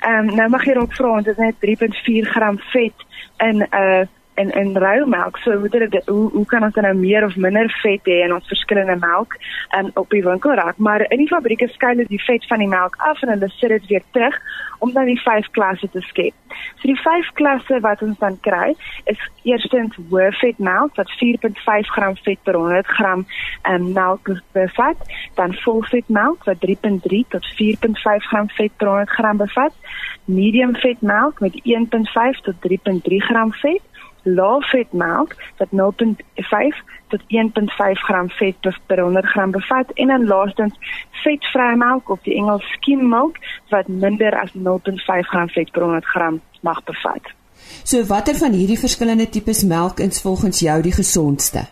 Ehm 0.00 0.28
um, 0.28 0.34
nou 0.34 0.48
mag 0.48 0.64
jy 0.64 0.74
ook 0.76 0.94
vra 0.94 1.20
dit 1.20 1.26
is 1.26 1.36
net 1.36 1.54
3.4 1.60 2.28
gram 2.30 2.58
vet 2.58 2.98
in 3.36 3.56
'n 3.56 3.68
uh, 3.74 4.06
in 4.36 4.50
in 4.50 4.76
rou 4.76 5.06
melk. 5.08 5.38
So 5.38 5.58
hoe 5.58 5.68
dit 5.68 6.02
hoe 6.06 6.30
hoe 6.32 6.46
kan 6.46 6.64
ons 6.64 6.74
dan 6.74 6.84
nou 6.84 6.94
meer 6.94 7.24
of 7.24 7.36
minder 7.36 7.70
vet 7.82 8.04
hê 8.04 8.20
in 8.24 8.34
ons 8.34 8.48
verskillende 8.52 8.96
melk 9.00 9.36
um, 9.78 9.90
op 9.94 10.10
die 10.10 10.22
winkelrak? 10.24 10.76
Maar 10.76 11.06
in 11.08 11.24
die 11.24 11.32
fabrieke 11.32 11.68
skei 11.72 11.94
hulle 11.94 12.08
die 12.08 12.22
vet 12.24 12.46
van 12.46 12.58
die 12.58 12.68
melk 12.68 12.96
af 13.08 13.22
en 13.22 13.32
hulle 13.34 13.48
sit 13.56 13.68
dit 13.68 13.86
weer 13.86 14.04
terug 14.10 14.36
om 14.78 14.92
dan 14.92 15.08
die 15.08 15.20
vyf 15.20 15.48
klasse 15.56 15.88
te 15.90 16.00
skep. 16.00 16.34
So 16.76 16.90
die 16.90 17.00
vyf 17.00 17.30
klasse 17.40 17.80
wat 17.80 18.02
ons 18.04 18.18
dan 18.20 18.36
kry 18.44 18.74
is 19.12 19.22
eerstens 19.48 19.96
hoë 20.10 20.30
vet 20.40 20.60
melk 20.68 21.00
wat 21.00 21.12
4.5 21.20 21.92
gram 21.96 22.16
vet 22.28 22.42
per 22.44 22.60
100 22.60 22.92
gram 22.98 23.24
um, 23.72 23.92
melk 23.96 24.30
bevat, 24.52 25.00
dan 25.40 25.56
volvet 25.64 26.08
melk 26.12 26.44
wat 26.44 26.60
3.3 26.64 27.24
tot 27.32 27.48
4.5 27.56 28.30
gram 28.30 28.52
vet 28.58 28.76
per 28.76 28.92
100 28.92 29.16
gram 29.16 29.40
bevat, 29.40 29.74
medium 30.24 30.76
vet 30.84 31.00
melk 31.00 31.40
met 31.40 31.60
1.5 31.64 32.44
tot 32.48 32.68
3.3 32.68 33.28
gram 33.30 33.52
vet 33.64 33.95
laafvetmelk 34.26 35.34
wat 35.56 35.68
0.5 35.70 36.80
tot 37.08 37.22
1.5 37.22 38.04
gram 38.08 38.28
vet 38.30 38.56
per 38.86 39.00
100 39.00 39.26
gram 39.26 39.50
bevat 39.50 39.92
en 39.94 40.06
dan 40.06 40.26
laastens 40.26 40.74
vetvrye 41.22 41.76
melk 41.76 42.10
of 42.10 42.22
die 42.22 42.34
Engels 42.34 42.66
skim 42.78 43.08
milk 43.08 43.38
wat 43.70 43.88
minder 43.88 44.40
as 44.40 44.50
0.5 44.54 45.30
gram 45.30 45.48
vet 45.48 45.70
per 45.70 45.82
100 45.82 46.04
gram 46.04 46.40
mag 46.60 46.82
bevat. 46.84 47.34
So 47.82 48.04
watter 48.04 48.34
van 48.34 48.52
hierdie 48.52 48.78
verskillende 48.78 49.28
tipes 49.28 49.62
melk 49.64 49.98
is 49.98 50.20
volgens 50.20 50.60
jou 50.60 50.82
die 50.82 50.92
gesondste? 50.92 51.66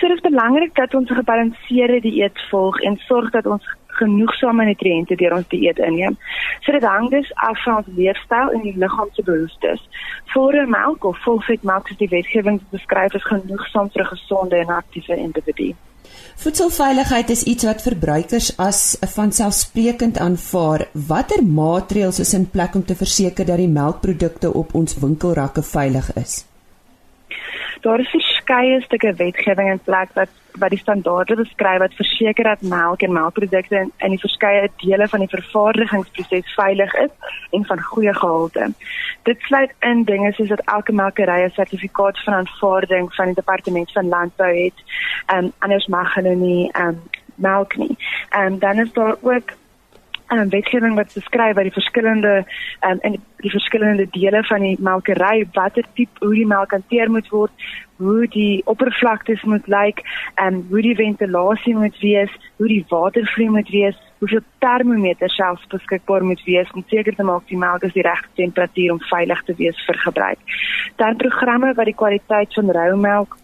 So 0.00 0.08
dit 0.08 0.16
is 0.16 0.30
belangrik 0.30 0.74
dat 0.74 0.94
ons 0.94 1.10
'n 1.10 1.14
gebalanseerde 1.14 2.00
dieet 2.00 2.38
volg 2.50 2.80
en 2.80 2.96
sorg 2.96 3.30
dat 3.30 3.46
ons 3.46 3.64
genoegsame 3.98 4.64
nutriënte 4.64 5.16
deur 5.20 5.36
ons 5.36 5.48
dieet 5.48 5.78
inneem. 5.78 6.18
So 6.64 6.72
dit 6.72 6.84
hang 6.86 7.10
dus 7.10 7.30
af 7.34 7.62
van 7.64 7.76
ons 7.76 7.94
leefstyl 7.96 8.52
en 8.56 8.66
die 8.66 8.76
liggaam 8.76 9.08
se 9.12 9.22
behoeftes. 9.22 9.88
Volle 10.34 10.66
melk 10.66 11.04
of 11.04 11.22
volvet 11.26 11.62
melk 11.62 11.90
is 11.90 12.00
die 12.00 12.10
wetgewing 12.12 12.60
beskryf 12.70 13.14
as 13.14 13.30
genoegsaam 13.30 13.90
vir 13.90 14.02
'n 14.02 14.12
gesonde 14.16 14.56
en 14.56 14.76
aktiewe 14.80 15.16
individu. 15.16 15.74
Voedselveiligheid 16.42 17.30
is 17.30 17.42
iets 17.42 17.64
wat 17.64 17.82
verbruikers 17.82 18.56
as 18.56 18.96
vanselfsprekend 19.14 20.18
aanvaar. 20.18 20.86
Watter 21.08 21.44
maatreëls 21.44 22.18
is 22.18 22.34
in 22.34 22.50
plek 22.50 22.74
om 22.74 22.84
te 22.84 22.96
verseker 22.96 23.46
dat 23.46 23.60
die 23.62 23.68
melkprodukte 23.68 24.52
op 24.52 24.74
ons 24.74 24.98
winkelrakke 24.98 25.62
veilig 25.62 26.12
is? 26.16 26.44
Daar 27.82 28.00
is 28.00 28.10
verskeie 28.14 28.80
stukke 28.80 29.14
wetgewing 29.18 29.70
in 29.70 29.80
plek 29.84 30.14
wat 30.14 30.28
wat 30.58 30.70
die 30.70 30.78
standaarde 30.78 31.36
beskryf 31.36 31.78
wat 31.78 31.94
verseker 31.94 32.44
dat 32.44 32.62
melk 32.62 33.02
en 33.02 33.12
melkprodukte 33.12 33.76
in, 33.76 33.92
in 33.98 34.10
die 34.10 34.18
verskeie 34.18 34.70
dele 34.76 35.08
van 35.08 35.24
die 35.24 35.28
vervaardigingsproses 35.28 36.54
veilig 36.54 36.94
is 36.94 37.10
en 37.50 37.64
van 37.64 37.80
goeie 37.80 38.14
gehalte. 38.14 38.72
Dit 39.22 39.40
sluit 39.40 39.72
in 39.80 40.04
dinge 40.04 40.32
soos 40.32 40.48
dat 40.48 40.64
elke 40.64 40.92
melkery 40.92 41.44
'n 41.44 41.50
sertifikaat 41.50 42.22
van 42.24 42.34
aanvaarding 42.34 43.14
van 43.14 43.26
die 43.26 43.34
departement 43.34 43.92
van 43.92 44.08
landbou 44.08 44.52
het. 44.64 44.78
Ehm 45.26 45.44
um, 45.44 45.52
anders 45.58 45.86
mag 45.86 46.14
hulle 46.14 46.34
nie 46.34 46.70
ehm 46.72 46.88
um, 46.88 47.02
melk 47.34 47.76
nie. 47.76 47.96
En 48.28 48.58
dan 48.58 48.78
is 48.78 48.92
daar 48.92 49.16
ook 49.20 49.50
um, 50.38 50.48
wetgewing 50.48 50.94
wat 50.94 51.14
beskryf 51.14 51.54
wat 51.54 51.68
die 51.68 51.74
verskillende 51.74 52.44
um, 52.88 52.98
in 53.02 53.18
die 53.42 53.50
verskillende 53.50 54.06
dele 54.10 54.42
van 54.48 54.60
die 54.64 54.76
melkery 54.80 55.46
watter 55.52 55.86
tipe 55.94 56.24
hoe 56.24 56.34
die 56.34 56.46
melk 56.46 56.70
hanteer 56.70 57.10
moet 57.10 57.28
word, 57.30 57.66
hoe 58.02 58.26
die 58.34 58.62
oppervlaktes 58.70 59.42
moet 59.42 59.66
lyk 59.66 60.02
en 60.34 60.62
hoe 60.70 60.82
die 60.82 60.94
ventilasie 60.98 61.74
moet 61.76 61.98
wees, 62.00 62.32
hoe 62.56 62.68
die 62.70 62.84
watervloei 62.88 63.48
moet 63.58 63.70
wees, 63.74 63.98
hoeveel 64.22 64.44
termometers 64.62 65.34
selfs 65.36 65.66
beskikbaar 65.74 66.24
moet 66.24 66.42
wees 66.46 66.70
om 66.74 66.84
seker 66.90 67.14
te 67.14 67.26
maak 67.26 67.46
die 67.50 67.58
melk 67.58 67.84
is 67.88 67.96
die 67.96 68.06
regte 68.06 68.30
temperatuur 68.38 68.94
om 68.94 69.02
veilig 69.10 69.42
te 69.48 69.56
wees 69.58 69.84
vir 69.86 69.98
gebruik. 70.06 70.54
Dan 71.02 71.18
programme 71.18 71.74
wat 71.74 71.90
die 71.90 71.98
kwaliteit 71.98 72.54
van 72.54 72.70
rou 72.78 72.96
melk 72.96 73.38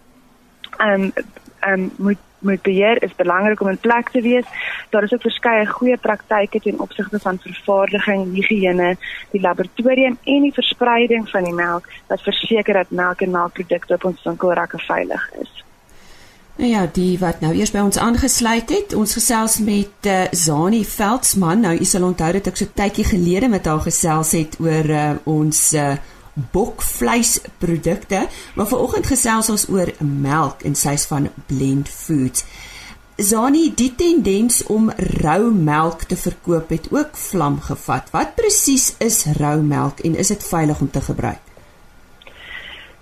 ehm 0.78 1.10
um, 1.10 1.12
ehm 1.58 1.80
um, 1.82 1.90
moet 1.98 2.27
moet 2.38 2.62
beheer 2.62 3.02
is 3.02 3.14
belangrik 3.16 3.60
om 3.60 3.68
in 3.68 3.78
plek 3.78 4.10
te 4.10 4.20
wees. 4.20 4.44
Daar 4.90 5.02
is 5.02 5.12
ook 5.12 5.26
verskeie 5.26 5.66
goeie 5.66 5.96
praktyke 5.96 6.60
ten 6.60 6.80
opsigte 6.80 7.18
van 7.18 7.38
vervaardiging, 7.38 8.34
higiëne, 8.34 8.96
die 9.30 9.40
laboratorium 9.40 10.18
en 10.24 10.42
die 10.42 10.54
verspreiding 10.54 11.28
van 11.30 11.44
die 11.44 11.54
melk 11.54 11.88
wat 12.06 12.22
verseker 12.22 12.82
dat 12.82 12.90
melk 12.90 13.20
en 13.20 13.30
melkprodukte 13.30 13.94
op 13.94 14.04
ons 14.04 14.22
winkelrakke 14.22 14.78
veilig 14.78 15.30
is. 15.40 15.58
Nou 16.58 16.70
ja, 16.70 16.88
die 16.90 17.18
wat 17.22 17.38
nou 17.40 17.52
eers 17.54 17.70
by 17.70 17.84
ons 17.86 18.00
aangesluit 18.02 18.70
het, 18.74 18.94
ons 18.98 19.12
gesels 19.14 19.60
met 19.62 20.08
uh, 20.10 20.24
Zani 20.34 20.80
Veldsmann. 20.84 21.62
Nou, 21.62 21.76
u 21.78 21.86
sal 21.86 22.02
onthou 22.08 22.32
dat 22.34 22.50
ek 22.50 22.58
so 22.58 22.72
tydjie 22.74 23.04
gelede 23.06 23.46
met 23.52 23.68
haar 23.70 23.84
gesels 23.84 24.32
het 24.34 24.56
oor 24.58 24.90
uh, 24.90 25.04
ons 25.30 25.60
uh, 25.78 25.92
bokvleisprodukte, 26.50 28.26
maar 28.54 28.66
vanoggend 28.66 29.06
gesels 29.06 29.50
ons 29.50 29.68
oor 29.68 29.92
melk 30.00 30.62
en 30.62 30.74
sy's 30.74 31.06
van 31.10 31.30
Blend 31.46 31.88
Foods. 31.88 32.44
Zani, 33.18 33.72
die 33.74 33.90
tendens 33.98 34.60
om 34.70 34.92
rou 35.20 35.50
melk 35.50 36.04
te 36.06 36.16
verkoop 36.16 36.68
het 36.70 36.86
ook 36.94 37.16
vlam 37.18 37.56
gevat. 37.60 38.10
Wat 38.14 38.36
presies 38.38 38.92
is 39.02 39.24
rou 39.40 39.56
melk 39.62 39.98
en 40.06 40.14
is 40.14 40.30
dit 40.30 40.44
veilig 40.46 40.80
om 40.80 40.90
te 40.90 41.00
gebruik? 41.00 41.42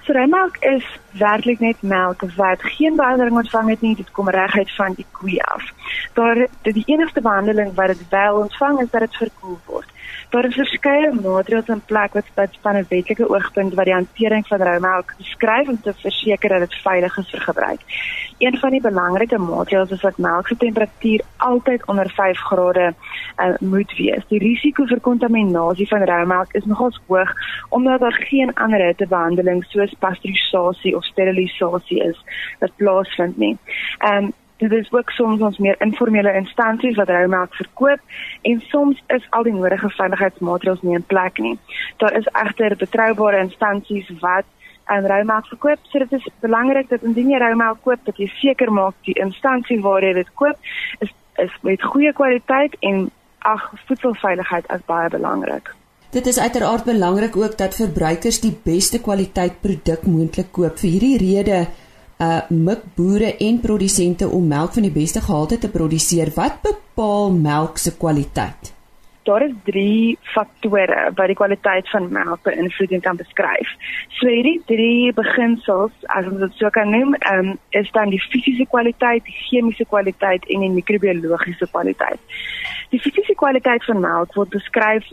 So 0.06 0.14
rou 0.16 0.24
melk 0.30 0.56
is 0.64 0.86
werklik 1.20 1.60
net 1.60 1.82
melk 1.82 2.24
wat 2.36 2.64
geen 2.78 2.96
behandeling 2.96 3.36
ontvang 3.42 3.68
het 3.74 3.80
nie, 3.84 3.96
dit 3.98 4.10
kom 4.16 4.28
reguit 4.32 4.72
van 4.76 4.96
die 4.96 5.06
koe 5.18 5.36
af. 5.52 5.68
Daar 6.14 6.46
die 6.62 6.86
enigste 6.86 7.20
behandeling 7.20 7.74
wat 7.74 7.92
dit 7.92 8.08
wel 8.08 8.40
ontvang 8.46 8.80
is 8.80 8.90
dat 8.90 9.04
dit 9.04 9.16
verkoel 9.16 9.58
word. 9.66 9.92
Daar 10.30 10.44
is 10.44 10.54
verskeie 10.54 11.12
maatreëls 11.12 11.68
in 11.68 11.82
plek 11.86 12.12
wat 12.12 12.28
wat 12.34 12.58
van 12.62 12.76
'n 12.76 12.86
wetlike 12.88 13.28
oogpunt 13.28 13.74
wat 13.74 13.84
die 13.84 13.94
hantering 13.94 14.46
van 14.46 14.62
roumelk 14.62 15.14
beskryf 15.18 15.68
om 15.68 15.80
te 15.82 15.94
verseker 15.94 16.48
dat 16.48 16.58
dit 16.58 16.74
veilig 16.82 17.18
is 17.18 17.30
vir 17.30 17.40
gebruik. 17.40 17.80
Een 18.38 18.58
van 18.58 18.70
die 18.70 18.80
belangrike 18.80 19.38
maatreëls 19.38 19.90
is 19.90 20.00
dat 20.00 20.18
melk 20.18 20.46
se 20.46 20.56
temperatuur 20.56 21.20
altyd 21.36 21.86
onder 21.86 22.10
5 22.10 22.38
grade 22.38 22.94
uh, 23.36 23.54
moet 23.60 23.96
wees. 23.96 24.26
Die 24.28 24.38
risiko 24.38 24.84
vir 24.84 25.00
kontaminasie 25.00 25.88
van 25.88 26.02
roumelk 26.02 26.52
is 26.52 26.64
nogals 26.64 27.00
hoog 27.06 27.32
omdat 27.68 28.00
daar 28.00 28.18
geen 28.28 28.54
ander 28.54 28.80
hittebehandeling 28.80 29.64
soos 29.64 29.94
pasteurisasie 29.98 30.96
of 30.96 31.04
sterilisasie 31.04 32.02
is 32.02 32.24
wat 32.58 32.76
plaasvind 32.76 33.36
nie. 33.36 33.56
Ehm 33.98 34.24
um, 34.24 34.32
dit 34.56 34.72
is 34.72 34.92
ook 34.92 35.10
soms 35.10 35.40
ons 35.40 35.58
meer 35.58 35.76
informele 35.84 36.32
instansies 36.34 36.96
wat 36.96 37.08
roumelk 37.08 37.54
verkoop 37.54 38.00
en 38.42 38.60
soms 38.68 39.02
is 39.06 39.26
al 39.30 39.42
die 39.48 39.52
nodige 39.52 39.90
veiligheidsmaatreëls 39.98 40.82
nie 40.82 40.96
in 40.96 41.06
plek 41.06 41.38
nie. 41.38 41.58
Daar 41.96 42.16
is 42.16 42.28
egter 42.32 42.76
betroubare 42.76 43.42
instansies 43.44 44.10
wat 44.20 44.48
en 44.86 45.04
um, 45.04 45.06
roumelk 45.10 45.46
verkoop. 45.46 45.78
So 45.90 45.98
dit 45.98 46.12
is 46.12 46.28
belangrik 46.40 46.88
dat 46.88 47.02
indien 47.02 47.30
jy 47.30 47.38
roumelk 47.42 47.82
koop, 47.82 48.02
dat 48.06 48.18
jy 48.22 48.28
seker 48.38 48.72
maak 48.72 48.94
die 49.08 49.16
instansie 49.22 49.80
waar 49.82 50.04
jy 50.04 50.12
dit 50.22 50.34
koop 50.34 50.74
is 51.04 51.14
is 51.36 51.52
met 51.60 51.82
goeie 51.84 52.12
kwaliteit 52.16 52.76
en 52.80 53.10
ag 53.44 53.66
voedselveiligheid 53.86 54.70
is 54.72 54.84
baie 54.88 55.10
belangrik. 55.12 55.74
Dit 56.14 56.26
is 56.26 56.38
uiteraard 56.40 56.84
belangrik 56.84 57.36
ook 57.36 57.58
dat 57.58 57.76
verbruikers 57.76 58.40
die 58.40 58.54
beste 58.64 59.00
kwaliteit 59.04 59.60
produk 59.60 60.06
moontlik 60.08 60.48
koop. 60.52 60.78
Vir 60.80 60.90
hierdie 60.94 61.18
rede 61.20 61.66
uh 62.18 62.40
mik 62.48 62.84
boere 62.96 63.36
en 63.36 63.60
produsente 63.60 64.28
om 64.28 64.46
melk 64.48 64.72
van 64.72 64.86
die 64.86 64.94
beste 64.94 65.20
gehalte 65.20 65.58
te 65.58 65.68
produseer. 65.70 66.32
Wat 66.34 66.62
bepaal 66.62 67.30
melk 67.32 67.78
se 67.78 67.96
kwaliteit? 67.96 68.72
Daar 69.26 69.42
is 69.42 69.52
3 69.64 70.18
faktore 70.22 71.10
wat 71.14 71.26
die 71.26 71.36
kwaliteit 71.36 71.90
van 71.90 72.12
melk 72.12 72.42
beïnvloed 72.46 72.90
en 72.90 73.00
kan 73.00 73.16
beskryf. 73.16 73.72
So 74.16 74.30
hierdie 74.30 74.62
3 74.70 75.12
beginsels, 75.18 75.92
as 76.14 76.28
ons 76.30 76.40
dit 76.40 76.56
so 76.56 76.70
kan 76.70 76.90
noem, 76.94 77.16
um, 77.32 77.58
is 77.70 77.90
dan 77.92 78.14
die 78.14 78.22
fisiese 78.30 78.64
kwaliteit, 78.70 79.24
die 79.26 79.36
chemiese 79.50 79.84
kwaliteit 79.84 80.46
en 80.46 80.62
die 80.62 80.72
microbiologiese 80.78 81.68
kwaliteit. 81.74 82.20
Die 82.94 83.02
fisiese 83.02 83.34
kwaliteit 83.34 83.84
van 83.84 84.00
melk 84.00 84.38
word 84.38 84.54
beskryf 84.54 85.10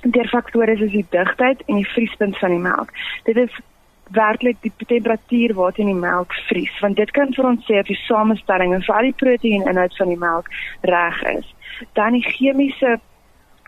deur 0.00 0.28
faktore 0.32 0.76
soos 0.78 0.94
die 0.94 1.04
digtheid 1.12 1.60
en 1.66 1.82
die 1.82 1.90
vriespunt 1.92 2.38
van 2.38 2.54
die 2.54 2.62
melk. 2.64 2.94
Dit 3.26 3.36
is 3.36 3.58
werklik 4.12 4.56
die 4.60 4.72
temperatuur 4.86 5.54
waarteen 5.54 5.86
die 5.86 5.94
melk 5.94 6.34
vries, 6.48 6.72
want 6.80 6.96
dit 6.96 7.10
kan 7.10 7.34
vir 7.34 7.46
ons 7.52 7.66
sê 7.66 7.78
of 7.80 7.90
die 7.90 7.98
samestelling 8.06 8.74
en 8.74 8.82
veral 8.86 9.10
die 9.10 9.18
proteïninhoud 9.22 9.96
van 9.96 10.10
die 10.10 10.18
melk 10.18 10.50
reg 10.90 11.22
is. 11.36 11.54
Dan 11.98 12.18
die 12.18 12.26
chemiese 12.26 12.98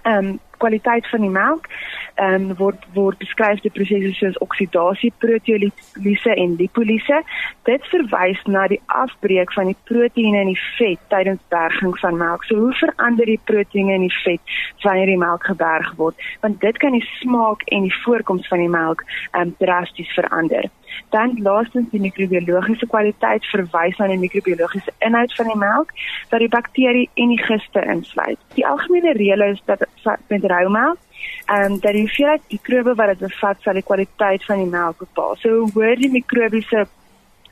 ehm 0.02 0.32
um, 0.32 0.40
kwaliteit 0.62 1.08
van 1.10 1.26
die 1.26 1.34
melk 1.34 1.68
ehm 2.14 2.50
um, 2.50 2.56
word 2.56 2.82
word 2.94 3.18
beskryf 3.18 3.60
die 3.64 3.72
prosesse 3.72 4.12
soos 4.18 4.38
oksidasie, 4.44 5.12
proteolise 5.18 6.34
en 6.34 6.56
lipolise. 6.58 7.22
Dit 7.68 7.86
verwys 7.88 8.42
na 8.46 8.66
die 8.68 8.80
afbreek 8.86 9.52
van 9.56 9.70
die 9.70 9.78
proteïene 9.88 10.42
in 10.44 10.52
die 10.52 10.62
vet 10.76 11.00
tydens 11.14 11.40
berging 11.54 11.96
van 12.02 12.20
melk. 12.20 12.44
So 12.44 12.58
hoe 12.60 12.74
verander 12.80 13.26
die 13.26 13.40
proteïene 13.50 13.96
in 14.00 14.06
die 14.08 14.18
vet 14.24 14.58
wanneer 14.84 15.08
die 15.14 15.22
melk 15.24 15.48
geberg 15.48 15.94
word? 15.96 16.28
Want 16.44 16.60
dit 16.60 16.78
kan 16.84 16.92
die 16.92 17.06
smaak 17.22 17.64
en 17.72 17.88
die 17.88 17.96
voorkoms 18.04 18.48
van 18.52 18.64
die 18.64 18.72
melk 18.72 19.04
ehm 19.32 19.48
um, 19.48 19.56
drasties 19.58 20.12
verander. 20.18 20.68
Dan 21.10 21.38
laastens 21.40 21.88
die 21.90 22.00
mikrobiologiese 22.00 22.86
kwaliteit 22.86 23.46
verwys 23.48 23.96
na 23.96 24.10
die 24.10 24.20
mikrobiologiese 24.20 24.92
inhoud 24.98 25.34
van 25.38 25.48
die 25.48 25.58
melk 25.60 25.92
wat 26.28 26.44
die 26.44 26.52
bakterie 26.52 27.08
en 27.14 27.32
die 27.32 27.40
giste 27.40 27.84
insluit. 27.94 28.38
Die 28.56 28.66
algemene 28.66 29.16
reël 29.16 29.46
is 29.48 29.62
dat 29.64 29.86
met 30.28 30.44
roumelk 30.52 30.98
en 31.46 31.72
um, 31.72 31.78
dat 31.80 31.92
die 31.92 32.40
mikrobe 32.48 32.94
wat 32.94 33.14
dit 33.14 33.18
bevat 33.18 33.62
sal 33.62 33.78
die 33.78 33.86
kwaliteit 33.86 34.44
van 34.44 34.58
die 34.62 34.70
melk 34.70 34.98
bepaal. 34.98 35.36
So 35.36 35.62
hoe 35.62 35.70
hoër 35.74 35.96
die 35.96 36.10
mikrobiese 36.10 36.86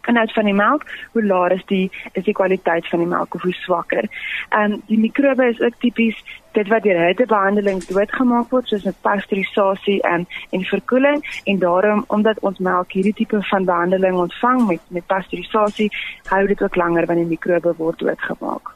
inhoud 0.08 0.32
van 0.32 0.44
die 0.48 0.54
melk, 0.54 0.86
hoe 1.12 1.24
laer 1.24 1.52
is 1.52 1.64
die 1.66 1.90
is 2.12 2.24
die 2.24 2.34
kwaliteit 2.34 2.88
van 2.88 3.02
die 3.02 3.08
melk 3.08 3.34
of 3.34 3.42
hoe 3.42 3.52
swakker. 3.52 4.08
En 4.48 4.72
um, 4.72 4.82
die 4.86 4.98
mikrobe 4.98 5.48
is 5.50 5.60
ook 5.60 5.76
tipies 5.84 6.22
dit 6.56 6.68
wat 6.68 6.82
deur 6.82 6.98
hittebehandeling 7.04 7.84
doodgemaak 7.86 8.50
word 8.50 8.72
soos 8.72 8.86
met 8.88 8.98
pasteurisasie 9.06 10.00
en 10.02 10.26
en 10.50 10.66
verkoeling 10.72 11.22
en 11.44 11.62
daarom 11.62 12.04
omdat 12.08 12.40
ons 12.40 12.58
melk 12.58 12.98
hierdie 12.98 13.14
tipe 13.22 13.42
van 13.52 13.68
behandeling 13.68 14.18
ontvang 14.26 14.66
met 14.66 14.80
met 14.88 15.06
pasteurisasie, 15.06 15.90
hou 16.32 16.46
dit 16.46 16.62
ook 16.62 16.76
langer 16.76 17.06
wanneer 17.06 17.28
die 17.28 17.36
mikrobe 17.36 17.74
word 17.78 17.98
doodgemaak. 17.98 18.74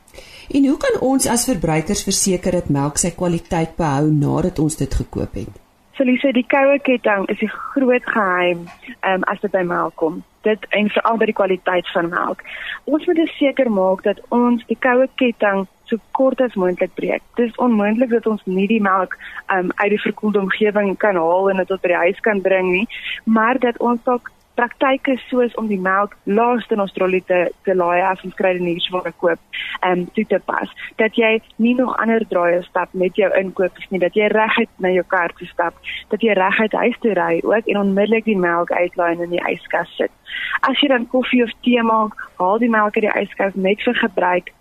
En 0.55 0.67
hoe 0.67 0.77
kan 0.77 1.01
ons 1.01 1.27
as 1.31 1.47
verbruikers 1.49 2.05
verseker 2.05 2.53
dat 2.61 2.69
melk 2.69 3.01
sy 3.01 3.11
kwaliteit 3.17 3.77
behou 3.77 4.11
nadat 4.13 4.59
ons 4.59 4.77
dit 4.77 4.95
gekoop 4.95 5.35
het? 5.41 5.61
Solise 5.95 6.33
die 6.35 6.47
koue 6.51 6.79
ketting 6.83 7.29
is 7.31 7.39
die 7.39 7.51
groot 7.51 8.07
geheim 8.11 8.65
um, 9.07 9.23
as 9.31 9.41
dit 9.41 9.53
by 9.55 9.63
melk 9.63 9.95
kom. 10.03 10.23
Dit 10.43 10.67
en 10.77 10.91
veral 10.91 11.21
by 11.21 11.29
die 11.31 11.37
kwaliteit 11.39 11.89
van 11.95 12.11
melk. 12.11 12.43
Ons 12.85 13.07
moet 13.07 13.23
seker 13.39 13.71
maak 13.71 14.03
dat 14.05 14.21
ons 14.35 14.65
die 14.69 14.79
koue 14.79 15.07
ketting 15.21 15.65
so 15.89 16.01
kort 16.17 16.41
as 16.41 16.57
moontlik 16.59 16.95
breek. 16.99 17.23
Dit 17.39 17.53
is 17.53 17.61
onmoontlik 17.63 18.11
dat 18.11 18.27
ons 18.27 18.43
nie 18.45 18.67
die 18.69 18.83
melk 18.83 19.17
um, 19.53 19.71
uit 19.77 19.91
die 19.95 20.03
verkoelde 20.03 20.41
omgewing 20.41 20.97
kan 20.99 21.17
haal 21.21 21.51
en 21.51 21.63
dit 21.63 21.71
tot 21.71 21.83
by 21.85 21.93
die 21.93 22.03
huis 22.07 22.21
kan 22.27 22.43
bring 22.45 22.71
nie, 22.73 22.87
maar 23.25 23.61
dat 23.61 23.79
ons 23.79 24.03
dalk 24.09 24.33
praktyke 24.55 25.17
soos 25.29 25.55
om 25.61 25.69
die 25.71 25.81
melk 25.81 26.15
laaste 26.25 26.77
in 26.77 26.83
ons 26.85 26.93
trolly 26.97 27.21
te 27.27 27.41
te 27.67 27.75
laai 27.75 28.03
af 28.03 28.23
en 28.25 28.35
kry 28.39 28.53
dit 28.59 28.65
nie 28.67 28.93
waar 28.95 29.09
ek 29.11 29.19
koop 29.23 29.41
ehm 29.81 29.93
um, 29.93 30.05
toe 30.17 30.25
te 30.31 30.41
pas. 30.47 30.71
Dat 31.03 31.17
jy 31.19 31.33
nie 31.57 31.75
nog 31.75 31.97
ander 32.03 32.25
draaie 32.31 32.63
stap 32.63 32.95
met 33.05 33.17
jou 33.17 33.31
inkopies 33.41 33.91
nie 33.91 34.03
dat 34.03 34.17
jy 34.19 34.29
reguit 34.33 34.71
na 34.79 34.93
jou 34.95 35.05
kar 35.15 35.35
toe 35.39 35.49
stap 35.51 35.79
dat 36.11 36.23
jy 36.23 36.37
reguit 36.39 36.73
huis 36.73 36.99
toe 37.01 37.15
ry 37.19 37.41
ook 37.43 37.71
en 37.71 37.81
onmiddellik 37.85 38.25
die 38.25 38.39
melk 38.39 38.73
uitlaai 38.73 39.13
en 39.15 39.25
in 39.29 39.37
die 39.37 39.45
yskas 39.53 39.97
sit. 39.97 40.13
As 40.61 40.81
jy 40.81 40.89
dan 40.89 41.09
koffie 41.09 41.43
of 41.45 41.55
tee 41.63 41.83
maak 41.83 42.15
haal 42.39 42.59
die 42.59 42.71
melk 42.71 42.97
uit 42.99 43.09
die 43.09 43.17
yskas 43.23 43.55
net 43.55 43.83
vir 43.87 43.99
gebruik 44.07 44.53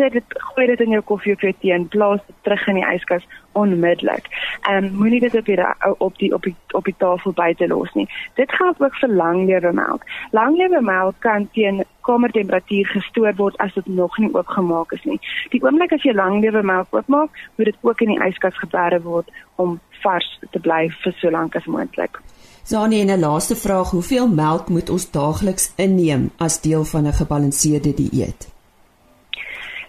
sit 0.00 0.16
dit 0.16 0.40
gooi 0.48 0.66
dit 0.66 0.80
in 0.80 0.96
jou 0.96 1.02
koffie 1.12 1.34
of 1.34 1.44
jou 1.44 1.52
tee 1.60 1.72
en 1.76 1.86
plaas 1.92 2.20
dit 2.26 2.36
terug 2.46 2.66
in 2.72 2.80
die 2.80 2.88
yskas 2.94 3.26
onmiddellik. 3.60 4.28
Ehm 4.68 4.84
um, 4.84 4.90
moenie 5.02 5.20
dit 5.20 5.34
op 5.34 5.44
die 5.44 5.58
op 5.98 6.18
die 6.18 6.32
op 6.34 6.42
die 6.42 6.54
op 6.78 6.84
die 6.84 6.94
tafel 6.98 7.32
buite 7.32 7.68
los 7.68 7.92
nie. 7.98 8.08
Dit 8.34 8.52
geld 8.52 8.80
ook 8.80 8.96
vir 9.02 9.14
langlewe 9.22 9.72
melk. 9.72 10.04
Langlewe 10.30 10.80
melk 10.80 11.14
kan 11.18 11.48
teen 11.52 11.84
kamertemperatuur 12.00 12.86
gestoor 12.86 13.34
word 13.36 13.58
as 13.58 13.74
dit 13.74 13.86
nog 13.86 14.18
nie 14.18 14.34
oopgemaak 14.34 14.92
is 14.92 15.04
nie. 15.04 15.20
Die 15.50 15.62
oomblik 15.62 15.92
as 15.92 16.06
jy 16.06 16.14
langlewe 16.14 16.62
melk 16.62 16.94
oopmaak, 16.94 17.30
moet 17.56 17.72
dit 17.72 17.80
ook 17.80 18.00
in 18.00 18.14
die 18.14 18.22
yskas 18.28 18.58
geberg 18.58 19.02
word 19.02 19.28
om 19.56 19.80
vars 20.02 20.28
te 20.50 20.60
bly 20.60 20.86
vir 21.02 21.16
so 21.20 21.30
lank 21.30 21.56
as 21.56 21.66
moontlik. 21.66 22.20
Sanie, 22.62 23.04
'n 23.04 23.20
laaste 23.20 23.56
vraag, 23.56 23.90
hoeveel 23.90 24.28
melk 24.28 24.68
moet 24.68 24.90
ons 24.90 25.10
daagliks 25.10 25.72
inneem 25.76 26.30
as 26.36 26.60
deel 26.60 26.84
van 26.84 27.06
'n 27.06 27.12
gebalanseerde 27.12 27.94
dieet? 27.94 28.59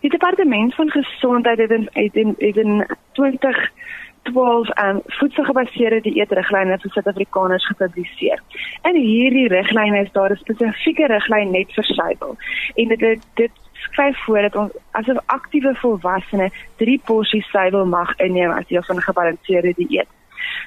Die 0.02 0.10
departement 0.10 0.76
van 0.76 0.90
gesondheid 0.90 1.58
het 1.58 1.70
in 1.70 1.90
het 1.94 2.16
in, 2.16 2.36
het 2.38 2.56
in 2.56 2.86
2012 3.12 4.72
aan 4.72 4.96
um, 4.96 5.02
voedselgebaseerde 5.06 6.02
dieetriglyne 6.02 6.78
vir 6.82 6.92
Suid-Afrikaners 6.92 7.68
gepubliseer. 7.68 8.42
In 8.90 8.96
hierdie 8.96 9.48
riglyne 9.48 10.02
is 10.02 10.12
daar 10.12 10.32
'n 10.32 10.42
spesifieke 10.42 11.06
riglyn 11.06 11.52
net 11.52 11.74
vir 11.74 11.84
suiwel. 11.84 12.36
En 12.76 12.88
dit 12.88 13.00
dit, 13.00 13.22
dit 13.34 13.52
skryf 13.74 14.24
voor 14.24 14.42
dat 14.42 14.56
ons 14.56 14.72
as 14.92 15.08
'n 15.08 15.22
aktiewe 15.26 15.76
volwassene 15.76 16.50
3 16.76 17.02
porsies 17.06 17.50
suiwel 17.50 17.86
mag 17.86 18.16
inneem 18.18 18.52
as 18.52 18.68
deel 18.68 18.84
van 18.84 18.96
'n 18.96 19.10
gebalanseerde 19.10 19.74
dieet. 19.76 20.08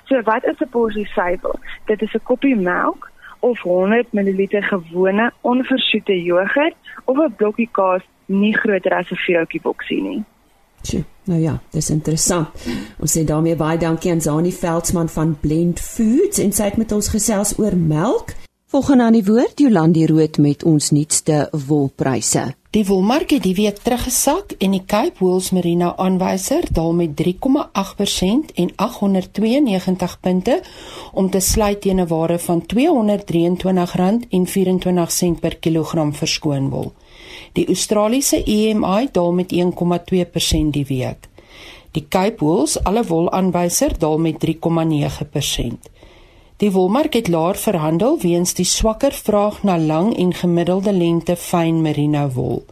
So 0.05 0.23
wat 0.23 0.44
is 0.44 0.61
'n 0.61 0.68
porsie 0.68 1.07
suiwel? 1.07 1.59
Dit 1.85 2.03
is 2.03 2.14
'n 2.14 2.23
koppie 2.23 2.57
melk 2.57 3.11
of 3.40 3.61
100 3.61 4.12
ml 4.12 4.47
gewone 4.49 5.33
onversoete 5.40 6.23
jogurt 6.23 6.75
of 7.05 7.18
'n 7.18 7.35
blokkie 7.37 7.68
kaas 7.73 8.03
nie 8.26 8.52
groter 8.52 8.94
as 8.94 9.10
'n 9.10 9.18
vuurhoutjie 9.26 9.60
boksie 9.60 10.02
nie. 10.02 10.24
Tjoe, 10.84 11.04
nou 11.24 11.40
ja, 11.40 11.60
dis 11.70 11.90
interessant. 11.90 12.48
Ons 13.00 13.16
sê 13.16 13.24
daarmee 13.24 13.56
baie 13.56 13.78
dankie 13.78 14.10
aan 14.10 14.20
Zani 14.20 14.52
Veldsmann 14.52 15.08
van 15.08 15.37
Blend 15.40 15.80
Foods 15.80 16.38
en 16.38 16.52
sy 16.52 16.62
het 16.62 16.76
met 16.76 16.92
ons 16.92 17.08
gesels 17.08 17.58
oor 17.58 17.76
melk. 17.76 18.34
Volgende 18.74 19.04
aan 19.04 19.12
die 19.12 19.24
woord 19.24 19.60
Jolandi 19.60 20.06
Rood 20.06 20.38
met 20.38 20.64
ons 20.66 20.90
nuutste 20.90 21.48
wolpryse. 21.66 22.54
Die 22.74 22.87
wolmark 22.88 23.30
het 23.30 23.44
die 23.46 23.54
week 23.54 23.76
teruggesak 23.87 24.56
en 24.58 24.74
die 24.74 24.82
Cape 24.82 25.22
Wools 25.22 25.54
Merino 25.54 25.92
aanwyser 25.94 26.66
daal 26.74 26.90
met 26.98 27.14
3,8% 27.20 28.50
en 28.54 28.72
892 28.76 30.20
punte 30.20 30.62
om 31.12 31.30
te 31.30 31.40
sluit 31.40 31.80
teen 31.80 32.00
'n 32.00 32.06
waarde 32.06 32.38
van 32.38 32.62
R223.24 32.62 35.40
per 35.40 35.56
kilogram 35.56 36.14
verskoon 36.14 36.70
wol. 36.70 36.92
Die 37.54 37.66
Australiese 37.70 38.42
EMI 38.42 39.08
daal 39.12 39.32
met 39.32 39.52
1,2% 39.54 40.70
die 40.74 40.86
week. 40.88 41.28
Die 41.94 42.06
Cape 42.08 42.42
Wools 42.42 42.80
alle 42.82 43.04
wol 43.06 43.30
aanwyser 43.30 43.92
daal 43.98 44.18
met 44.18 44.42
3,9%. 44.42 45.90
Die 46.58 46.70
wolmark 46.74 47.14
het 47.14 47.28
laer 47.30 47.54
verhandel 47.54 48.18
weens 48.22 48.54
die 48.58 48.66
swakker 48.66 49.14
vraag 49.14 49.62
na 49.62 49.78
lang 49.78 50.16
en 50.18 50.34
gemiddelde 50.34 50.92
lengte 50.92 51.36
fyn 51.36 51.78
merino 51.82 52.26
wol. 52.34 52.64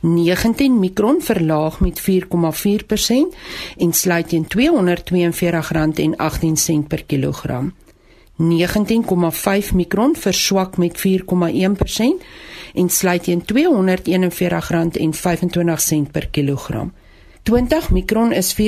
19 0.00 0.78
mikron 0.78 1.22
verlaag 1.22 1.80
met 1.80 2.00
4,4% 2.00 2.04
en 3.76 3.92
sluit 3.92 4.28
teen 4.28 4.46
R242,18 4.46 4.52
per 6.88 7.04
kilogram. 7.04 7.74
19,5 8.36 8.42
mikron 9.74 10.16
verswak 10.16 10.76
met 10.76 10.98
4,1% 10.98 11.04
en 12.74 12.88
sluit 12.88 13.22
teen 13.22 13.42
R241,25 13.42 13.46
per 16.10 16.28
kilogram. 16.30 16.92
20 17.44 17.90
mikron 17.90 18.32
is 18.32 18.54
4,1% 18.56 18.60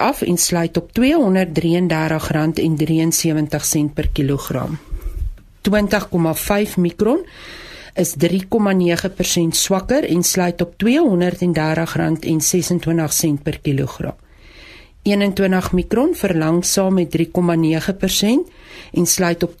af 0.00 0.22
en 0.22 0.38
sluit 0.38 0.76
op 0.76 0.90
R233,73 0.98 1.02
per 3.94 4.08
kilogram. 4.12 4.78
20,5 5.60 5.72
mikron 6.76 7.26
is 7.94 8.14
3,9% 8.16 8.28
swakker 9.50 10.04
en 10.04 10.22
sluit 10.22 10.60
op 10.60 10.72
R230,26 10.84 10.88
per 13.42 13.58
kilogram. 13.62 14.14
21 15.02 15.72
mikron 15.72 16.14
verlangsaam 16.14 16.94
met 16.94 17.16
3,9% 17.16 17.24
en 18.92 19.06
sluit 19.06 19.42
op 19.42 19.52
R229,70 19.52 19.60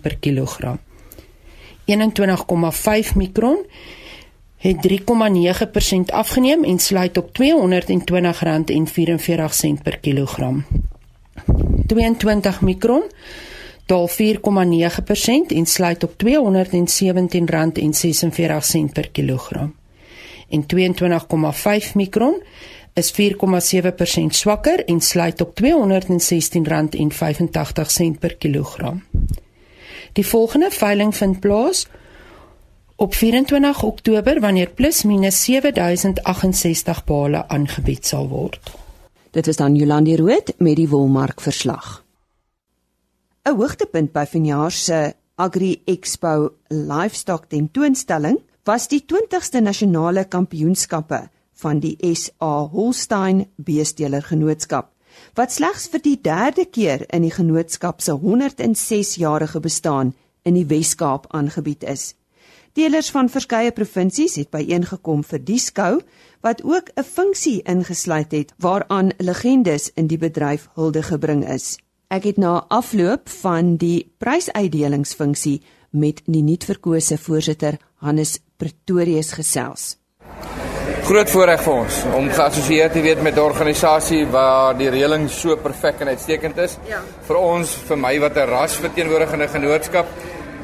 per 0.00 0.16
kilogram. 0.20 0.78
21,5 1.84 3.14
mikron 3.14 3.58
het 4.64 4.88
3,9% 4.88 4.96
afgeneem 6.06 6.64
en 6.64 6.78
sluit 6.78 7.16
op 7.16 7.28
R220,44 7.28 7.36
per 9.82 9.98
kilogram. 9.98 10.64
22 11.86 12.60
mikron 12.60 13.02
daal 13.86 14.08
4,9% 14.08 14.14
en 15.46 15.66
sluit 15.66 16.04
op 16.04 16.12
R217,46 16.12 16.28
per 18.92 19.10
kilogram. 19.10 19.74
En 20.48 20.64
22,5 20.76 20.76
mikron 21.94 22.42
is 22.92 23.12
4,7% 23.12 23.18
swakker 24.28 24.84
en 24.84 25.00
sluit 25.00 25.40
op 25.40 25.60
R216,85 25.62 25.68
per 28.18 28.36
kilogram. 28.36 29.02
Die 30.12 30.26
volgende 30.26 30.70
veiling 30.70 31.16
vind 31.16 31.40
plaas 31.40 31.86
op 31.86 32.03
24 32.96 33.82
Oktober 33.82 34.40
wanneer 34.40 34.70
plus 34.70 35.02
minus 35.02 35.44
7068 35.44 37.04
bale 37.04 37.48
aangebied 37.48 38.06
sal 38.06 38.28
word. 38.28 38.70
Dit 39.34 39.46
is 39.50 39.58
dan 39.58 39.74
Jolandi 39.74 40.14
Rood 40.16 40.52
met 40.58 40.76
die 40.78 40.88
wolmark 40.88 41.40
verslag. 41.40 42.04
'n 43.42 43.56
Hoogtepunt 43.58 44.12
by 44.12 44.24
vanjaar 44.26 44.70
se 44.70 45.14
Agri 45.34 45.82
Expo 45.84 46.52
Livestock 46.68 47.48
tentoonstelling 47.48 48.38
was 48.64 48.88
die 48.88 49.02
20ste 49.02 49.60
nasionale 49.60 50.24
kampioenskappe 50.24 51.28
van 51.52 51.80
die 51.80 51.96
SA 52.14 52.68
Holstein 52.70 53.46
Beesteler 53.56 54.22
Genootskap 54.22 54.92
wat 55.34 55.52
slegs 55.52 55.88
vir 55.88 56.00
die 56.02 56.20
derde 56.22 56.64
keer 56.64 57.06
in 57.10 57.22
die 57.22 57.34
genootskap 57.34 58.00
se 58.00 58.12
106 58.12 59.14
jarige 59.14 59.60
bestaan 59.60 60.14
in 60.42 60.54
die 60.54 60.66
Wes-Kaap 60.66 61.26
aangebied 61.34 61.82
is. 61.82 62.14
Teelers 62.74 63.12
van 63.14 63.28
verskeie 63.30 63.70
provinsies 63.70 64.32
het 64.34 64.48
byeengekom 64.50 65.20
vir 65.22 65.38
die 65.46 65.60
skou 65.62 66.00
wat 66.42 66.62
ook 66.66 66.90
'n 66.98 67.04
funksie 67.06 67.62
ingesluit 67.62 68.32
het 68.32 68.52
waaraan 68.58 69.12
legendes 69.18 69.92
in 69.94 70.06
die 70.06 70.18
bedryf 70.18 70.66
hulde 70.74 71.02
gebring 71.02 71.48
is. 71.48 71.78
Ek 72.10 72.24
het 72.24 72.36
na 72.36 72.64
afloop 72.68 73.28
van 73.28 73.76
die 73.76 74.10
prysuitdelingsfunksie 74.18 75.62
met 75.90 76.22
die 76.26 76.42
nuutverkose 76.42 77.18
voorsitter 77.18 77.78
Hannes 77.94 78.40
Pretorius 78.56 79.32
gesels. 79.32 79.96
Groot 81.04 81.30
voorreg 81.30 81.62
vir 81.62 81.74
ons 81.74 82.04
om 82.16 82.28
geassosieer 82.28 82.90
te 82.90 83.00
wees 83.00 83.22
met 83.22 83.36
'n 83.36 83.40
organisasie 83.40 84.26
waar 84.26 84.76
die 84.76 84.90
reëling 84.90 85.30
so 85.30 85.56
perfek 85.56 86.00
en 86.00 86.08
uitstekend 86.08 86.58
is. 86.58 86.76
Ja. 86.88 87.02
Vir 87.26 87.36
ons, 87.36 87.70
vir 87.70 87.96
my 87.96 88.18
wat 88.18 88.36
'n 88.36 88.48
rasverteenwoordigende 88.48 89.48
genootskap 89.48 90.06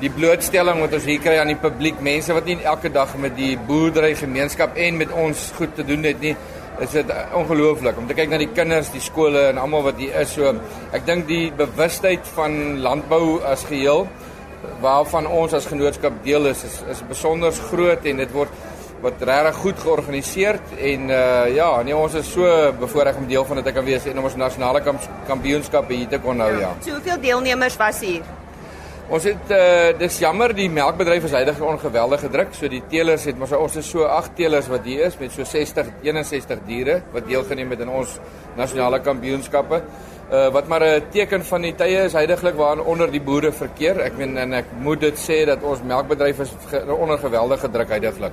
die 0.00 0.10
blootstelling 0.12 0.80
wat 0.80 0.94
ons 0.96 1.06
hier 1.08 1.20
kry 1.20 1.36
aan 1.40 1.52
die 1.52 1.58
publiek, 1.60 2.00
mense 2.04 2.32
wat 2.36 2.48
nie 2.48 2.56
elke 2.64 2.88
dag 2.92 3.12
met 3.20 3.36
die 3.36 3.52
boerdery 3.68 4.14
gemeenskap 4.16 4.78
en 4.80 4.96
met 5.00 5.12
ons 5.12 5.50
goed 5.58 5.74
te 5.76 5.84
doen 5.84 6.06
het 6.08 6.22
nie, 6.24 6.34
is 6.80 6.94
dit 6.96 7.12
ongelooflik 7.36 7.98
om 8.00 8.08
te 8.08 8.16
kyk 8.16 8.30
na 8.32 8.38
die 8.40 8.48
kinders, 8.56 8.88
die 8.94 9.02
skole 9.04 9.50
en 9.50 9.60
almal 9.60 9.84
wat 9.90 10.00
hier 10.00 10.16
is. 10.22 10.32
So 10.32 10.54
ek 10.96 11.04
dink 11.08 11.28
die 11.28 11.50
bewustheid 11.56 12.24
van 12.36 12.80
landbou 12.80 13.40
as 13.44 13.66
geheel 13.68 14.06
waarvan 14.80 15.28
ons 15.28 15.54
as 15.56 15.68
genootskap 15.68 16.20
deel 16.24 16.50
is, 16.50 16.64
is 16.64 16.80
is 16.96 17.04
besonder 17.08 17.52
groot 17.70 18.04
en 18.08 18.24
dit 18.24 18.32
word 18.36 18.52
wat 19.00 19.22
regtig 19.24 19.56
goed 19.62 19.78
georganiseer 19.80 20.58
en 20.76 21.06
uh 21.08 21.46
ja, 21.54 21.70
nee 21.84 21.96
ons 21.96 22.16
is 22.20 22.28
so 22.28 22.48
bevoorreg 22.80 23.16
om 23.16 23.28
deel 23.28 23.46
van 23.48 23.60
dit 23.60 23.68
te 23.68 23.72
kan 23.76 23.84
wees 23.84 24.08
en 24.08 24.20
om 24.20 24.28
ons 24.28 24.36
nasionale 24.36 24.82
kampioenskappe 25.28 25.96
hier 25.96 26.08
te 26.08 26.20
kon 26.20 26.40
hou 26.44 26.52
ja. 26.60 26.74
So 26.84 26.96
hoeveel 26.98 27.20
deelnemers 27.24 27.80
was 27.80 28.04
hier? 28.04 28.24
Ons 29.10 29.24
het 29.26 29.48
uh 29.50 29.88
dis 29.98 30.16
jammer 30.22 30.52
die 30.54 30.68
melkbedryf 30.70 31.24
is 31.26 31.32
heidaglik 31.34 31.66
ongeweldig 31.66 32.20
gedruk. 32.22 32.52
So 32.54 32.68
die 32.70 32.82
teelers 32.92 33.24
het 33.26 33.40
maar 33.40 33.56
ons 33.56 33.74
is 33.80 33.88
so 33.90 34.04
8 34.06 34.36
teelers 34.38 34.68
wat 34.70 34.84
hier 34.86 35.08
is 35.08 35.16
met 35.18 35.34
so 35.34 35.42
60 35.42 35.88
61 36.06 36.60
diere 36.68 37.00
wat 37.10 37.26
deelgeneem 37.26 37.74
het 37.74 37.82
in 37.82 37.90
ons 37.90 38.12
nasionale 38.54 39.00
kampioenskappe. 39.02 39.80
Uh 40.30 40.44
wat 40.54 40.68
maar 40.70 40.84
'n 40.84 41.10
teken 41.10 41.42
van 41.44 41.62
die 41.62 41.74
tye 41.74 42.04
is 42.04 42.12
heidaglik 42.12 42.54
waarin 42.54 42.84
onder 42.84 43.10
die 43.10 43.20
boere 43.20 43.50
verkeer. 43.52 43.98
Ek 44.00 44.16
meen 44.16 44.38
en 44.38 44.52
ek 44.52 44.66
moet 44.78 45.00
dit 45.00 45.18
sê 45.18 45.44
dat 45.44 45.62
ons 45.62 45.82
melkbedryf 45.82 46.38
is 46.40 46.52
ge, 46.70 46.94
onder 46.94 47.18
geweldige 47.18 47.70
druk 47.70 47.88
heidaglik. 47.88 48.32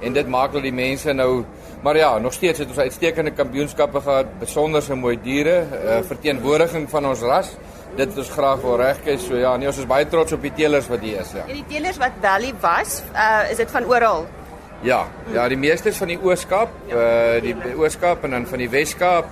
En 0.00 0.12
dit 0.12 0.28
maak 0.28 0.52
dat 0.52 0.62
die 0.62 0.72
mense 0.72 1.12
nou 1.12 1.44
maar 1.82 1.96
ja, 1.96 2.18
nog 2.18 2.32
steeds 2.32 2.58
het 2.58 2.68
ons 2.68 2.78
uitstekende 2.78 3.30
kampioenskappe 3.30 4.00
gehad, 4.00 4.26
besonderse 4.38 4.94
mooi 4.94 5.18
diere, 5.22 5.64
uh 5.84 6.02
verteenwoordiging 6.02 6.90
van 6.90 7.06
ons 7.06 7.20
ras 7.20 7.56
dit 7.96 8.16
is 8.16 8.28
graag 8.28 8.60
wil 8.60 8.76
regkry. 8.76 9.16
So 9.18 9.36
ja, 9.36 9.56
nee, 9.56 9.68
ons 9.70 9.78
is 9.78 9.86
baie 9.86 10.06
trots 10.06 10.32
op 10.32 10.42
die 10.42 10.52
teelers 10.54 10.88
wat 10.88 11.00
hier 11.00 11.20
is, 11.20 11.32
ja. 11.32 11.46
En 11.46 11.54
die 11.54 11.64
teelers 11.68 11.98
wat 12.00 12.18
hier 12.22 12.54
was, 12.60 13.02
uh 13.14 13.50
is 13.50 13.56
dit 13.56 13.70
van 13.70 13.84
oral? 13.84 14.26
Ja, 14.82 15.06
ja, 15.32 15.48
die 15.48 15.58
meeste 15.58 15.88
is 15.88 15.96
van 15.98 16.12
die 16.12 16.18
Oos-Kaap, 16.22 16.68
uh 16.92 17.40
die 17.42 17.56
Oos-Kaap 17.76 18.24
en 18.24 18.36
dan 18.36 18.46
van 18.46 18.58
die 18.58 18.70
Wes-Kaap. 18.70 19.26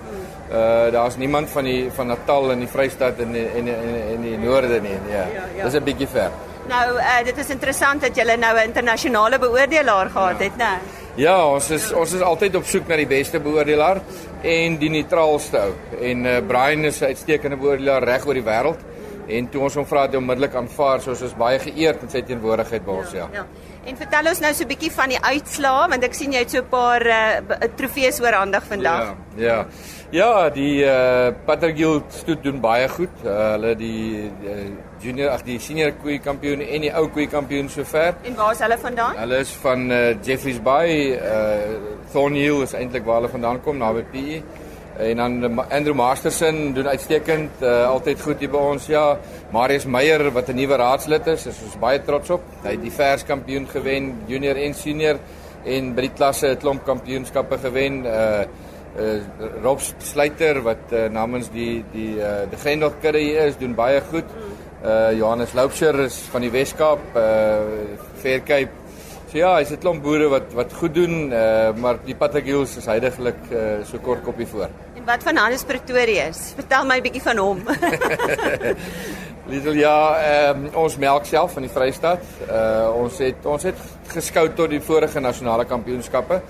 Uh 0.47 0.90
daar's 0.95 1.16
niemand 1.16 1.51
van 1.51 1.64
die 1.64 1.90
van 1.95 2.07
Natal 2.07 2.51
en 2.51 2.59
die 2.62 2.69
Vrystaat 2.71 3.19
en 3.19 3.35
en 3.35 3.69
en 3.69 4.12
in 4.14 4.23
die 4.23 4.38
noorde 4.38 4.81
nie. 4.81 4.99
Ja. 5.11 5.27
ja, 5.35 5.47
ja. 5.57 5.64
Dis 5.64 5.75
'n 5.75 5.85
bietjie 5.85 6.07
ver. 6.07 6.31
Nou, 6.68 6.98
uh 6.98 7.18
dit 7.24 7.38
is 7.38 7.50
interessant 7.55 8.00
dat 8.00 8.16
julle 8.16 8.37
nou 8.37 8.55
'n 8.59 8.68
internasionale 8.68 9.38
beoordelaar 9.38 10.11
gehad 10.11 10.38
ja. 10.38 10.44
het, 10.44 10.57
né? 10.57 10.72
Ja, 11.16 11.46
ons 11.46 11.70
is 11.70 11.92
ons 11.92 12.12
is 12.12 12.20
altyd 12.20 12.57
op 12.57 12.64
soek 12.64 12.88
na 12.88 12.96
die 12.96 13.07
beste 13.07 13.40
beoordelaar 13.40 14.00
en 14.42 14.76
die 14.79 14.90
neutraalste 14.90 15.59
ou. 15.59 15.72
En 16.00 16.26
uh, 16.26 16.40
Brian 16.46 16.85
is 16.85 17.00
'n 17.00 17.05
uitstekende 17.05 17.57
beoordelaar 17.57 18.02
reg 18.02 18.26
oor 18.26 18.35
die 18.35 18.42
wêreld. 18.42 18.83
En 19.26 19.48
toe 19.48 19.62
ons 19.62 19.74
hom 19.74 19.87
vra 19.87 20.02
het 20.02 20.14
om 20.14 20.22
onmiddellik 20.22 20.55
aanvaar, 20.55 21.00
so 21.00 21.11
ons 21.11 21.22
is 21.22 21.35
baie 21.35 21.59
geëerd 21.59 22.02
met 22.02 22.11
sy 22.11 22.22
teenwoordigheid 22.22 22.85
by 22.85 22.90
ons, 22.90 23.12
ja. 23.12 23.29
ja. 23.33 23.46
En 23.87 23.96
vertel 23.96 24.29
ons 24.31 24.40
nou 24.40 24.52
so 24.55 24.64
'n 24.64 24.68
bietjie 24.68 24.92
van 24.92 25.09
die 25.09 25.20
uitslae 25.22 25.88
want 25.88 26.05
ek 26.05 26.14
sien 26.14 26.33
jy 26.33 26.38
het 26.38 26.50
so 26.50 26.59
'n 26.59 26.68
paar 26.70 27.07
uh, 27.07 27.68
trofees 27.76 28.20
oorhandig 28.20 28.64
vandag. 28.64 29.14
Ja. 29.37 29.46
Ja. 29.46 29.66
Ja, 30.11 30.50
die 30.50 30.85
uh 30.85 31.33
Patergill 31.46 32.02
stoet 32.09 32.42
doen 32.42 32.61
baie 32.61 32.88
goed. 32.88 33.11
Uh, 33.24 33.50
hulle 33.55 33.74
die, 33.76 34.31
die 34.40 34.76
junior 35.00 35.30
ag 35.30 35.42
die 35.46 35.59
senior 35.61 35.92
koei 36.02 36.18
kampioen 36.18 36.61
en 36.61 36.87
die 36.87 36.92
ou 36.92 37.09
koei 37.09 37.26
kampioen 37.26 37.68
sover. 37.68 38.14
En 38.24 38.35
waar 38.35 38.52
is 38.52 38.62
hulle 38.64 38.78
vandaan? 38.78 39.16
Hulle 39.16 39.40
is 39.44 39.50
van 39.62 39.90
uh 39.90 40.14
Jeffreys 40.22 40.62
Bay, 40.62 41.16
uh 41.16 42.04
Thornhill 42.12 42.62
is 42.62 42.74
eintlik 42.74 43.04
waar 43.04 43.20
hulle 43.20 43.32
vandaan 43.32 43.61
kom 43.62 43.78
naby 43.78 44.04
PE. 44.12 44.42
En 44.96 45.16
dan 45.16 45.59
Andrew 45.70 45.94
Masterson 45.94 46.72
doen 46.72 46.88
uitstekend, 46.88 47.50
uh, 47.61 47.88
altyd 47.88 48.20
goed 48.20 48.40
hier 48.40 48.50
by 48.50 48.62
ons. 48.72 48.87
Ja, 48.88 49.18
Marius 49.52 49.85
Meyer 49.85 50.30
wat 50.32 50.48
'n 50.48 50.56
nuwe 50.56 50.76
raadslid 50.76 51.26
is, 51.26 51.46
is 51.46 51.59
ons 51.64 51.76
baie 51.78 52.00
trots 52.02 52.30
op. 52.30 52.40
Hy 52.62 52.70
het 52.70 52.82
die 52.82 52.92
vers 52.92 53.24
kampioen 53.24 53.68
gewen, 53.68 54.14
junior 54.26 54.56
en 54.56 54.74
senior 54.74 55.18
en 55.64 55.94
by 55.94 56.00
die 56.00 56.14
klasse 56.16 56.48
'n 56.48 56.56
klomp 56.56 56.85
kampioenskappe 56.85 57.59
gewen. 57.59 58.06
Uh 58.06 58.44
uh 58.96 59.20
Rob 59.62 59.80
Sluiter 59.98 60.62
wat 60.62 60.92
uh, 60.92 61.09
namens 61.11 61.50
die 61.50 61.85
die 61.92 62.16
uh 62.16 62.48
die 62.50 62.59
Gendel 62.59 62.92
kudde 63.00 63.18
hier 63.18 63.46
is, 63.46 63.59
doen 63.59 63.74
baie 63.74 64.00
goed. 64.00 64.24
Uh 64.87 65.11
Johannes 65.18 65.51
Loupsher 65.53 65.96
is 66.05 66.14
van 66.31 66.44
die 66.46 66.51
Weskaap, 66.55 67.01
uh 67.18 67.96
Fair 68.22 68.42
Cape. 68.46 68.70
So 69.27 69.40
ja, 69.40 69.57
hy's 69.59 69.72
'n 69.75 69.81
klomp 69.83 70.05
boere 70.05 70.29
wat 70.31 70.53
wat 70.55 70.72
goed 70.72 70.94
doen, 70.94 71.33
uh, 71.33 71.75
maar 71.75 71.99
die 72.07 72.14
Patagiels 72.14 72.77
is 72.77 72.87
heidaglik 72.87 73.40
uh, 73.51 73.83
so 73.83 73.99
kort 73.99 74.22
kopie 74.22 74.46
voor. 74.46 74.68
En 74.94 75.03
wat 75.05 75.22
van 75.27 75.37
Hannes 75.37 75.64
Pretorius? 75.64 76.53
Vertel 76.55 76.87
my 76.87 76.99
'n 76.99 77.03
bietjie 77.03 77.22
van 77.22 77.37
hom. 77.37 77.64
Lidl 79.51 79.75
ja, 79.75 79.99
ehm 80.22 80.64
um, 80.66 80.70
ons 80.75 80.96
melk 80.96 81.27
self 81.27 81.53
van 81.53 81.66
die 81.66 81.72
Vrystaat. 81.75 82.22
Uh 82.46 82.94
ons 82.94 83.18
het 83.18 83.42
ons 83.42 83.62
het 83.62 83.79
geskou 84.14 84.49
tot 84.55 84.70
die 84.70 84.81
vorige 84.81 85.20
nasionale 85.20 85.64
kampioenskappe. 85.64 86.40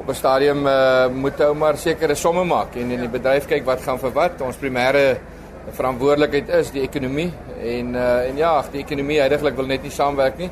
Op 0.00 0.08
'n 0.08 0.14
stadium 0.14 0.66
uh 0.66 1.06
moet 1.06 1.40
ou 1.40 1.54
maar 1.54 1.76
sekere 1.76 2.14
somme 2.14 2.44
maak 2.44 2.74
en 2.74 2.90
in 2.90 3.00
die 3.00 3.14
bedryf 3.18 3.46
kyk 3.46 3.64
wat 3.64 3.80
gaan 3.82 3.98
vir 3.98 4.12
wat. 4.12 4.40
Ons 4.42 4.56
primêre 4.56 5.37
verantwoordelikheid 5.76 6.50
is 6.60 6.72
die 6.74 6.82
ekonomie 6.86 7.28
en 7.58 7.94
uh 7.94 8.08
en 8.28 8.36
ja, 8.40 8.52
die 8.72 8.82
ekonomie 8.82 9.20
heidaglik 9.20 9.56
wil 9.56 9.66
net 9.70 9.82
nie 9.82 9.92
saamwerk 9.94 10.38
nie. 10.38 10.50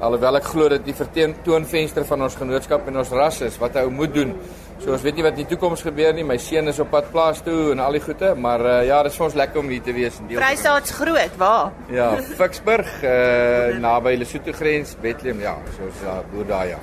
Alhoewel 0.00 0.36
ek 0.36 0.48
glo 0.52 0.68
dat 0.68 0.84
die 0.84 0.94
vertoonvenster 0.94 2.04
van 2.04 2.22
ons 2.26 2.36
genootskap 2.36 2.88
en 2.88 3.00
ons 3.00 3.12
ras 3.16 3.40
is 3.46 3.56
wat 3.62 3.78
hy 3.78 3.86
moet 3.88 4.12
doen. 4.14 4.34
So 4.82 4.92
ons 4.92 5.04
weet 5.06 5.16
nie 5.16 5.24
wat 5.24 5.38
in 5.38 5.46
die 5.46 5.54
toekoms 5.54 5.80
gebeur 5.86 6.12
nie. 6.12 6.24
My 6.26 6.36
seun 6.42 6.68
is 6.68 6.80
op 6.82 6.90
pad 6.92 7.08
plaas 7.12 7.40
toe 7.46 7.72
en 7.72 7.80
al 7.80 7.96
die 7.96 8.02
goeie, 8.04 8.34
maar 8.36 8.60
uh, 8.60 8.74
ja, 8.84 8.98
dit 9.06 9.14
is 9.14 9.16
vir 9.16 9.26
ons 9.28 9.38
lekker 9.40 9.62
om 9.62 9.72
hier 9.72 9.86
te 9.86 9.94
wees 9.96 10.18
en 10.20 10.28
deel. 10.28 10.42
Vrystaat's 10.42 10.92
groot, 10.98 11.38
waar? 11.40 11.72
Ja, 11.92 12.10
Ficksburg, 12.36 12.92
uh 13.00 13.80
naby 13.80 14.18
Lesotho 14.20 14.52
grens, 14.56 14.92
Bethlehem, 15.00 15.40
ja, 15.40 15.56
soos 15.78 16.04
ja, 16.04 16.20
boer 16.32 16.52
daar 16.52 16.68
ja. 16.74 16.82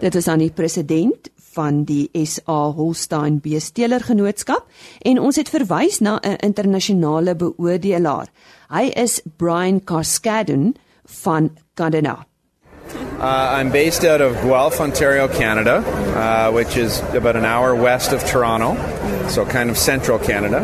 Dit 0.00 0.14
is 0.16 0.30
aan 0.32 0.40
die 0.40 0.52
president 0.54 1.28
van 1.60 1.84
die 1.84 2.08
SA 2.24 2.70
Holstein 2.76 3.40
Beesteler 3.44 4.00
Genootskap 4.06 4.64
en 5.04 5.20
ons 5.20 5.36
het 5.36 5.50
verwys 5.52 6.00
na 6.00 6.18
'n 6.22 6.40
internasionale 6.46 7.34
beoordelaar. 7.34 8.28
Hy 8.70 8.90
is 8.96 9.20
Brian 9.36 9.80
Cascadon 9.84 10.74
van 11.24 11.50
Canada. 11.74 12.24
Uh, 13.20 13.58
I'm 13.58 13.70
based 13.70 14.04
out 14.04 14.20
of 14.20 14.32
Guelph, 14.42 14.80
Ontario, 14.80 15.28
Canada, 15.28 15.84
uh, 16.16 16.50
which 16.54 16.76
is 16.76 17.02
about 17.14 17.36
an 17.36 17.44
hour 17.44 17.74
west 17.74 18.12
of 18.12 18.24
Toronto, 18.24 18.76
so 19.28 19.44
kind 19.44 19.70
of 19.70 19.76
central 19.76 20.18
Canada. 20.18 20.60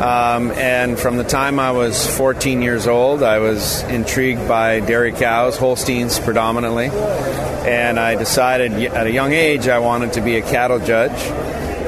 Um, 0.00 0.50
and 0.52 0.98
from 0.98 1.16
the 1.16 1.24
time 1.24 1.58
I 1.58 1.72
was 1.72 2.06
14 2.16 2.62
years 2.62 2.86
old, 2.86 3.22
I 3.22 3.38
was 3.38 3.82
intrigued 3.82 4.48
by 4.48 4.80
dairy 4.80 5.12
cows, 5.12 5.58
Holsteins 5.58 6.18
predominantly. 6.18 6.90
And 7.66 7.98
I 7.98 8.14
decided 8.14 8.72
at 8.72 9.06
a 9.06 9.10
young 9.10 9.32
age 9.32 9.68
I 9.68 9.78
wanted 9.78 10.14
to 10.14 10.20
be 10.20 10.36
a 10.36 10.42
cattle 10.42 10.78
judge. 10.78 11.20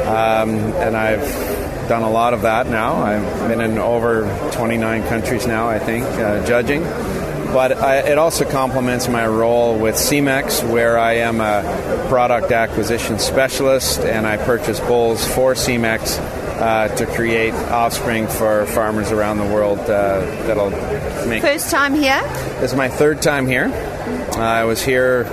Um, 0.03 0.51
and 0.77 0.97
I've 0.97 1.89
done 1.89 2.03
a 2.03 2.11
lot 2.11 2.35
of 2.35 2.43
that 2.43 2.67
now. 2.67 2.97
I've 2.97 3.49
been 3.49 3.61
in 3.61 3.79
over 3.79 4.23
29 4.53 5.09
countries 5.09 5.47
now, 5.47 5.69
I 5.69 5.79
think, 5.79 6.05
uh, 6.05 6.45
judging 6.47 6.83
but 7.53 7.73
I, 7.73 7.99
it 7.99 8.17
also 8.19 8.51
complements 8.51 9.09
my 9.09 9.27
role 9.27 9.79
with 9.79 9.97
CMEX, 9.97 10.67
where 10.71 10.99
I 10.99 11.17
am 11.17 11.41
a 11.41 12.07
product 12.09 12.51
acquisition 12.51 13.19
specialist 13.19 14.01
and 14.01 14.27
I 14.27 14.39
purchase 14.39 14.81
bulls 14.81 15.27
for 15.27 15.53
CMEX 15.53 16.19
uh, 16.19 16.89
to 16.97 17.07
create 17.07 17.53
offspring 17.53 18.27
for 18.27 18.65
farmers 18.67 19.13
around 19.13 19.39
the 19.39 19.45
world 19.45 19.79
uh, 19.81 20.21
that'll 20.47 20.71
make. 21.29 21.43
First 21.43 21.71
time 21.71 21.95
here? 21.95 22.23
This 22.61 22.73
is 22.73 22.77
my 22.77 22.89
third 22.89 23.21
time 23.21 23.47
here. 23.47 23.67
I 24.37 24.65
was 24.65 24.83
here. 24.83 25.25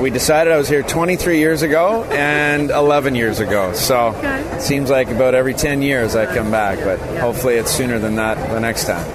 We 0.00 0.10
decided 0.10 0.52
I 0.52 0.58
was 0.58 0.68
here 0.68 0.82
23 0.82 1.38
years 1.38 1.62
ago 1.62 2.04
and 2.04 2.70
11 2.70 3.14
years 3.14 3.40
ago. 3.40 3.72
So 3.72 4.08
okay. 4.08 4.40
it 4.54 4.60
seems 4.60 4.90
like 4.90 5.08
about 5.08 5.34
every 5.34 5.54
10 5.54 5.80
years 5.80 6.14
I 6.14 6.26
come 6.26 6.50
back, 6.50 6.78
but 6.80 6.98
hopefully 7.18 7.54
it's 7.54 7.70
sooner 7.70 7.98
than 7.98 8.16
that 8.16 8.36
the 8.50 8.60
next 8.60 8.84
time. 8.84 9.06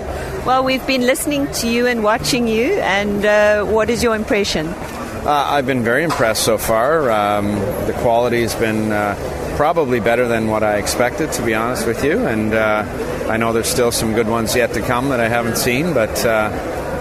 Well, 0.44 0.63
we've 0.63 0.86
been 0.88 1.02
listening 1.02 1.52
to 1.54 1.70
you 1.70 1.86
and 1.86 2.04
watching 2.04 2.48
you, 2.48 2.74
and 2.80 3.24
uh, 3.24 3.63
what 3.63 3.91
is 3.91 4.02
your 4.02 4.15
impression? 4.15 4.65
Uh, 4.67 5.46
I've 5.52 5.67
been 5.67 5.84
very 5.84 6.04
impressed 6.04 6.44
so 6.44 6.58
far. 6.58 7.12
Um, 7.12 7.54
the 7.86 7.94
quality 8.00 8.41
has 8.41 8.56
been 8.56 8.91
uh, 8.91 9.15
probably 9.58 10.00
better 10.00 10.28
than 10.28 10.48
what 10.48 10.63
I 10.63 10.78
expected, 10.78 11.32
to 11.34 11.46
be 11.46 11.54
honest 11.54 11.86
with 11.86 12.04
you, 12.04 12.26
and 12.26 12.56
uh, 12.56 13.28
I 13.30 13.38
know 13.38 13.54
there's 13.54 13.70
still 13.70 13.91
some 13.91 14.15
good 14.15 14.28
ones 14.28 14.56
yet 14.56 14.74
to 14.74 14.82
come 14.82 15.10
that 15.10 15.20
I 15.20 15.28
haven't 15.28 15.58
seen, 15.58 15.94
but 15.94 16.26
uh, 16.26 16.50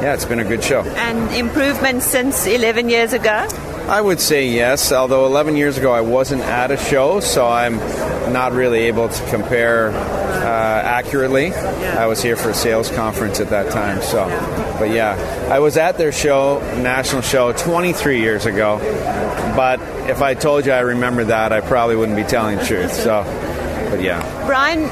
yeah, 0.02 0.12
it's 0.12 0.26
been 0.26 0.40
a 0.40 0.44
good 0.44 0.62
show. 0.62 0.82
And 0.82 1.34
improvement 1.34 2.02
since 2.02 2.46
11 2.46 2.90
years 2.90 3.14
ago? 3.14 3.48
I 3.90 4.00
would 4.00 4.20
say 4.20 4.46
yes, 4.46 4.92
although 4.92 5.26
11 5.26 5.56
years 5.56 5.76
ago 5.76 5.92
I 5.92 6.00
wasn't 6.00 6.42
at 6.42 6.70
a 6.70 6.76
show, 6.76 7.18
so 7.18 7.48
I'm 7.48 7.76
not 8.32 8.52
really 8.52 8.82
able 8.82 9.08
to 9.08 9.26
compare 9.30 9.90
uh, 9.90 10.82
accurately. 10.84 11.52
I 11.52 12.06
was 12.06 12.22
here 12.22 12.36
for 12.36 12.50
a 12.50 12.54
sales 12.54 12.88
conference 12.88 13.40
at 13.40 13.50
that 13.50 13.72
time. 13.72 14.00
So, 14.00 14.28
but 14.78 14.90
yeah, 14.90 15.16
I 15.50 15.58
was 15.58 15.76
at 15.76 15.98
their 15.98 16.12
show, 16.12 16.60
national 16.80 17.22
show, 17.22 17.52
23 17.52 18.20
years 18.20 18.46
ago. 18.46 18.78
But 19.56 19.80
if 20.08 20.22
I 20.22 20.34
told 20.34 20.66
you 20.66 20.72
I 20.72 20.80
remember 20.80 21.24
that, 21.24 21.52
I 21.52 21.60
probably 21.60 21.96
wouldn't 21.96 22.16
be 22.16 22.22
telling 22.22 22.58
the 22.58 22.64
truth. 22.64 22.92
So, 22.92 23.24
but 23.90 24.00
yeah. 24.00 24.22
Brian, 24.46 24.84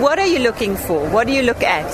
what 0.00 0.18
are 0.18 0.26
you 0.26 0.40
looking 0.40 0.76
for? 0.76 1.08
What 1.10 1.28
do 1.28 1.32
you 1.32 1.42
look 1.42 1.62
at? 1.62 1.86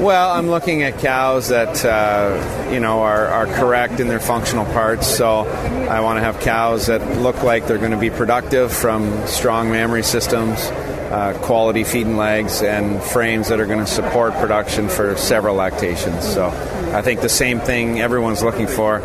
Well, 0.00 0.30
I'm 0.30 0.48
looking 0.48 0.82
at 0.82 0.98
cows 1.00 1.48
that 1.48 1.84
uh, 1.84 2.70
you 2.72 2.80
know 2.80 3.02
are, 3.02 3.26
are 3.26 3.44
correct 3.44 4.00
in 4.00 4.08
their 4.08 4.18
functional 4.18 4.64
parts. 4.64 5.06
So 5.06 5.40
I 5.40 6.00
want 6.00 6.16
to 6.16 6.22
have 6.22 6.40
cows 6.40 6.86
that 6.86 7.18
look 7.18 7.42
like 7.42 7.66
they're 7.66 7.76
going 7.76 7.90
to 7.90 7.98
be 7.98 8.08
productive 8.08 8.72
from 8.72 9.26
strong 9.26 9.70
mammary 9.70 10.02
systems, 10.02 10.58
uh, 10.58 11.38
quality 11.42 11.84
feeding 11.84 12.16
legs, 12.16 12.62
and 12.62 13.02
frames 13.02 13.48
that 13.48 13.60
are 13.60 13.66
going 13.66 13.80
to 13.80 13.86
support 13.86 14.32
production 14.36 14.88
for 14.88 15.18
several 15.18 15.56
lactations. 15.56 16.24
So 16.24 16.46
I 16.94 17.02
think 17.02 17.20
the 17.20 17.28
same 17.28 17.60
thing 17.60 18.00
everyone's 18.00 18.42
looking 18.42 18.68
for 18.68 19.00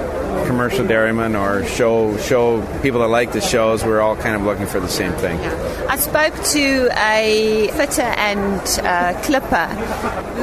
commercial 0.46 0.86
dairymen 0.86 1.36
or 1.36 1.66
show 1.66 2.18
show 2.18 2.62
people 2.82 3.00
that 3.02 3.08
like 3.08 3.32
the 3.32 3.42
shows, 3.42 3.84
we're 3.84 4.02
all 4.02 4.16
kind 4.16 4.36
of 4.36 4.42
looking 4.44 4.66
for 4.66 4.80
the 4.80 4.88
same 4.88 5.14
thing. 5.14 5.40
Yeah. 5.40 5.88
I 5.90 5.98
spoke 5.98 6.34
to 6.52 6.90
a 6.98 7.70
fitter 7.74 8.02
and 8.02 8.62
uh, 8.84 9.22
clipper. 9.22 9.68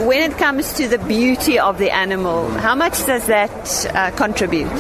When 0.07 0.31
it 0.31 0.39
comes 0.39 0.73
to 0.75 0.89
the 0.89 0.99
beauty 0.99 1.59
of 1.59 1.79
the 1.79 1.91
animal, 1.91 2.49
how 2.51 2.75
much 2.75 3.05
does 3.07 3.27
that 3.27 3.87
uh, 3.95 4.11
contribute? 4.13 4.71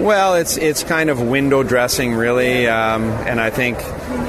Well, 0.00 0.34
it's 0.34 0.56
it's 0.56 0.82
kind 0.82 1.10
of 1.10 1.20
window 1.20 1.62
dressing, 1.62 2.14
really, 2.14 2.66
um, 2.66 3.04
and 3.26 3.40
I 3.40 3.50
think 3.50 3.78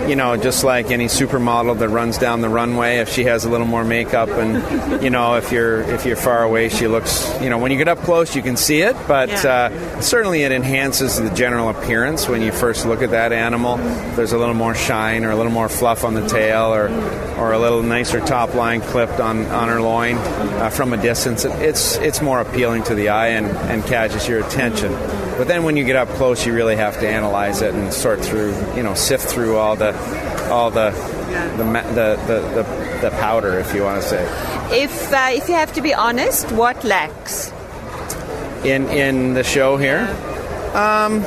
you 0.10 0.16
know, 0.16 0.38
just 0.38 0.64
like 0.64 0.92
any 0.92 1.06
supermodel 1.06 1.80
that 1.80 1.90
runs 1.90 2.18
down 2.18 2.42
the 2.42 2.50
runway, 2.50 2.98
if 2.98 3.10
she 3.10 3.24
has 3.26 3.46
a 3.46 3.50
little 3.50 3.68
more 3.68 3.84
makeup, 3.84 4.30
and 4.30 5.04
you 5.04 5.10
know, 5.10 5.36
if 5.36 5.52
you're 5.52 5.82
if 5.82 6.06
you're 6.06 6.16
far 6.16 6.44
away, 6.44 6.70
she 6.70 6.88
looks, 6.88 7.30
you 7.42 7.50
know, 7.50 7.58
when 7.58 7.72
you 7.72 7.78
get 7.78 7.88
up 7.88 8.00
close, 8.00 8.36
you 8.36 8.42
can 8.42 8.58
see 8.58 8.82
it, 8.82 8.96
but 9.08 9.30
yeah. 9.30 9.72
uh, 9.72 10.02
certainly 10.02 10.44
it 10.44 10.52
enhances 10.52 11.20
the 11.20 11.30
general 11.32 11.70
appearance 11.70 12.28
when 12.28 12.42
you 12.42 12.52
first 12.52 12.86
look 12.86 13.02
at 13.02 13.12
that 13.12 13.34
animal. 13.34 13.78
There's 14.16 14.34
a 14.34 14.38
little 14.38 14.54
more 14.54 14.76
shine 14.76 15.26
or 15.26 15.32
a 15.32 15.36
little 15.36 15.52
more 15.52 15.70
fluff 15.70 16.04
on 16.04 16.14
the 16.14 16.28
tail, 16.28 16.74
or 16.74 16.90
or 17.38 17.54
a 17.54 17.60
little 17.60 17.84
nicer 17.84 18.20
top 18.20 18.54
line 18.54 18.82
clipped 18.82 19.20
on 19.20 19.46
on 19.48 19.70
her 19.70 19.82
loin 19.82 20.18
uh, 20.18 20.70
from 20.70 20.94
a 20.94 20.98
distance. 20.98 21.46
It's 21.46 21.98
it's 21.98 22.22
more 22.22 22.40
appealing 22.40 22.84
to 22.84 22.96
the 22.96 23.10
eye 23.10 23.30
and 23.30 23.48
and 23.48 23.84
catches 23.86 24.28
your 24.28 24.46
attention. 24.46 24.94
But 25.38 25.48
then 25.48 25.64
when 25.64 25.76
you 25.76 25.84
get 25.84 25.96
up 25.96 26.08
close, 26.10 26.46
you 26.46 26.54
really 26.54 26.78
have 26.78 27.00
to 27.00 27.08
analyze 27.08 27.62
it 27.62 27.74
and 27.74 27.94
sort 27.94 28.22
through, 28.22 28.56
you 28.76 28.84
know, 28.84 28.94
sift 28.94 29.26
through 29.26 29.58
all 29.58 29.76
the, 29.76 29.94
all 30.50 30.72
the, 30.72 30.92
the, 31.58 31.64
the, 31.64 32.20
the, 32.28 32.64
the, 32.64 33.00
the 33.02 33.10
powder, 33.18 33.60
if 33.60 33.74
you 33.76 33.84
want 33.84 34.02
to 34.02 34.08
say. 34.08 34.24
If 34.72 35.14
uh, 35.14 35.30
if 35.32 35.48
you 35.48 35.56
have 35.56 35.74
to 35.74 35.82
be 35.82 35.94
honest, 35.94 36.52
what 36.52 36.84
lacks? 36.84 37.52
In 38.64 38.88
in 38.88 39.36
the 39.36 39.44
show 39.44 39.78
here, 39.78 40.08
um, 40.74 41.22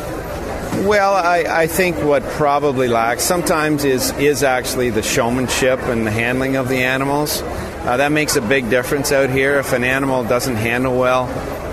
well, 0.86 1.14
I, 1.14 1.44
I 1.48 1.66
think 1.68 1.96
what 1.98 2.24
probably 2.24 2.88
lacks 2.88 3.22
sometimes 3.22 3.84
is 3.84 4.10
is 4.18 4.42
actually 4.42 4.90
the 4.90 5.02
showmanship 5.02 5.80
and 5.82 6.04
the 6.04 6.10
handling 6.10 6.56
of 6.56 6.68
the 6.68 6.82
animals. 6.82 7.42
Uh, 7.42 7.96
that 7.98 8.10
makes 8.10 8.34
a 8.34 8.40
big 8.40 8.68
difference 8.70 9.12
out 9.12 9.30
here. 9.30 9.60
If 9.60 9.72
an 9.72 9.84
animal 9.84 10.24
doesn't 10.24 10.56
handle 10.56 10.98
well, 10.98 11.28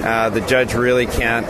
uh, 0.05 0.29
the 0.29 0.41
judge 0.41 0.75
really 0.75 1.07
can't 1.07 1.47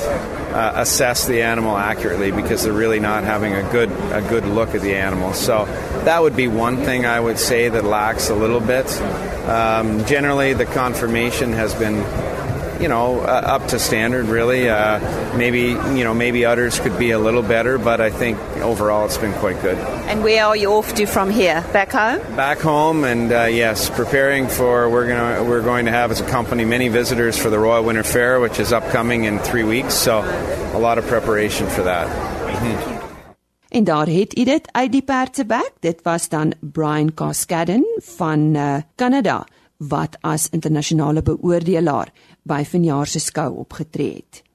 uh, 0.55 0.71
assess 0.75 1.27
the 1.27 1.41
animal 1.41 1.75
accurately 1.75 2.31
because 2.31 2.63
they're 2.63 2.71
really 2.71 3.01
not 3.01 3.25
having 3.25 3.53
a 3.53 3.71
good 3.73 3.91
a 4.13 4.21
good 4.21 4.45
look 4.45 4.73
at 4.73 4.81
the 4.81 4.95
animal. 4.95 5.33
So 5.33 5.65
that 6.05 6.21
would 6.21 6.35
be 6.35 6.47
one 6.47 6.77
thing 6.77 7.05
I 7.05 7.19
would 7.19 7.37
say 7.37 7.67
that 7.67 7.83
lacks 7.83 8.29
a 8.29 8.35
little 8.35 8.61
bit. 8.61 8.89
Um, 9.49 10.05
generally, 10.05 10.53
the 10.53 10.65
confirmation 10.65 11.51
has 11.51 11.75
been 11.75 11.95
you 12.79 12.87
know, 12.87 13.21
uh, 13.21 13.55
up 13.55 13.67
to 13.67 13.79
standard. 13.79 14.25
Really, 14.25 14.69
uh, 14.69 14.99
maybe 15.35 15.77
you 15.97 16.03
know, 16.03 16.13
maybe 16.13 16.45
udders 16.45 16.79
could 16.79 16.97
be 16.97 17.11
a 17.11 17.19
little 17.19 17.41
better, 17.41 17.77
but 17.77 18.01
I 18.01 18.09
think 18.09 18.37
overall 18.57 19.05
it's 19.05 19.17
been 19.17 19.33
quite 19.33 19.61
good. 19.61 19.77
And 20.07 20.23
where 20.23 20.45
are 20.45 20.55
you 20.55 20.71
off 20.71 20.93
to 20.95 21.05
from 21.05 21.29
here? 21.29 21.63
Back 21.73 21.91
home? 21.91 22.19
Back 22.35 22.59
home, 22.59 23.03
and 23.03 23.31
uh, 23.31 23.43
yes, 23.45 23.89
preparing 23.89 24.47
for 24.47 24.89
we're 24.89 25.07
gonna 25.07 25.43
we're 25.43 25.63
going 25.63 25.85
to 25.85 25.91
have 25.91 26.11
as 26.11 26.21
a 26.21 26.27
company 26.27 26.65
many 26.65 26.89
visitors 26.89 27.37
for 27.37 27.49
the 27.49 27.59
Royal 27.59 27.83
Winter 27.83 28.03
Fair, 28.03 28.39
which 28.39 28.59
is 28.59 28.71
upcoming 28.71 29.25
in 29.25 29.39
three 29.39 29.63
weeks. 29.63 29.93
So, 29.93 30.19
a 30.73 30.79
lot 30.79 30.97
of 30.97 31.05
preparation 31.07 31.67
for 31.67 31.83
that. 31.83 32.07
Mm-hmm. 32.07 32.95
En 33.75 33.83
daar 33.83 34.07
het 34.07 34.37
u 34.37 34.43
dit 34.43 34.67
uit 34.71 34.91
die 34.91 35.01
perdsebek. 35.01 35.71
Dit 35.79 35.99
was 36.03 36.29
dan 36.29 36.53
Brian 36.59 37.13
Cascadden 37.13 37.85
van 37.97 38.39
uh, 38.39 38.75
Canada 38.95 39.45
wat 39.77 40.17
as 40.21 40.47
internasionale 40.49 41.21
beoordelaar 41.21 42.11
by 42.45 42.63
vanjaar 42.65 43.07
se 43.09 43.19
skou 43.19 43.51
opgetree 43.65 44.15
het. 44.21 44.45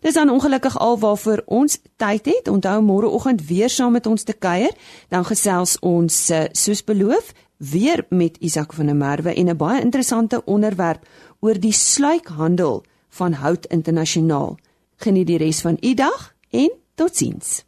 Dis 0.00 0.14
dan 0.14 0.30
ongelukkig 0.30 0.78
al 0.78 0.98
waarvoor 0.98 1.42
ons 1.46 1.78
tyd 1.96 2.26
het. 2.26 2.48
Onthou 2.48 2.82
môreoggend 2.82 3.46
weer 3.46 3.70
saam 3.70 3.92
met 3.92 4.06
ons 4.06 4.22
te 4.22 4.32
kuier, 4.32 4.74
dan 5.08 5.24
gesels 5.24 5.78
ons 5.80 6.28
eh, 6.30 6.44
soos 6.52 6.84
beloof 6.84 7.32
weer 7.56 8.04
met 8.08 8.36
Isak 8.38 8.72
van 8.72 8.86
der 8.86 8.96
Merwe 8.96 9.34
en 9.34 9.48
'n 9.48 9.56
baie 9.56 9.80
interessante 9.80 10.44
onderwerp 10.44 11.06
oor 11.40 11.60
die 11.60 11.72
sluikhandel 11.72 12.84
van 13.08 13.32
hout 13.32 13.66
internasionaal. 13.66 14.58
Geniet 14.96 15.26
die 15.26 15.38
res 15.38 15.60
van 15.60 15.76
u 15.80 15.94
dag 15.94 16.34
en 16.50 16.70
totsiens. 16.94 17.64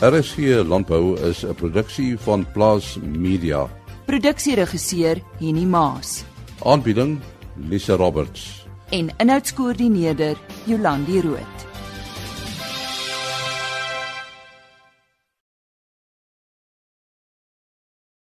RSG 0.00 0.36
Landbou 0.66 1.18
is 1.20 1.44
'n 1.44 1.54
produksie 1.54 2.18
van 2.18 2.46
Plaas 2.52 2.98
Media. 3.02 3.68
Produksieregisseur 4.06 5.22
Henny 5.38 5.64
Maas 5.64 6.24
Aanbieding 6.64 7.20
Lisa 7.68 7.96
Roberts. 7.96 8.64
en 8.90 9.10
inhoudskoördineerder 9.18 10.36
Jolandi 10.66 11.20
Root. 11.20 11.67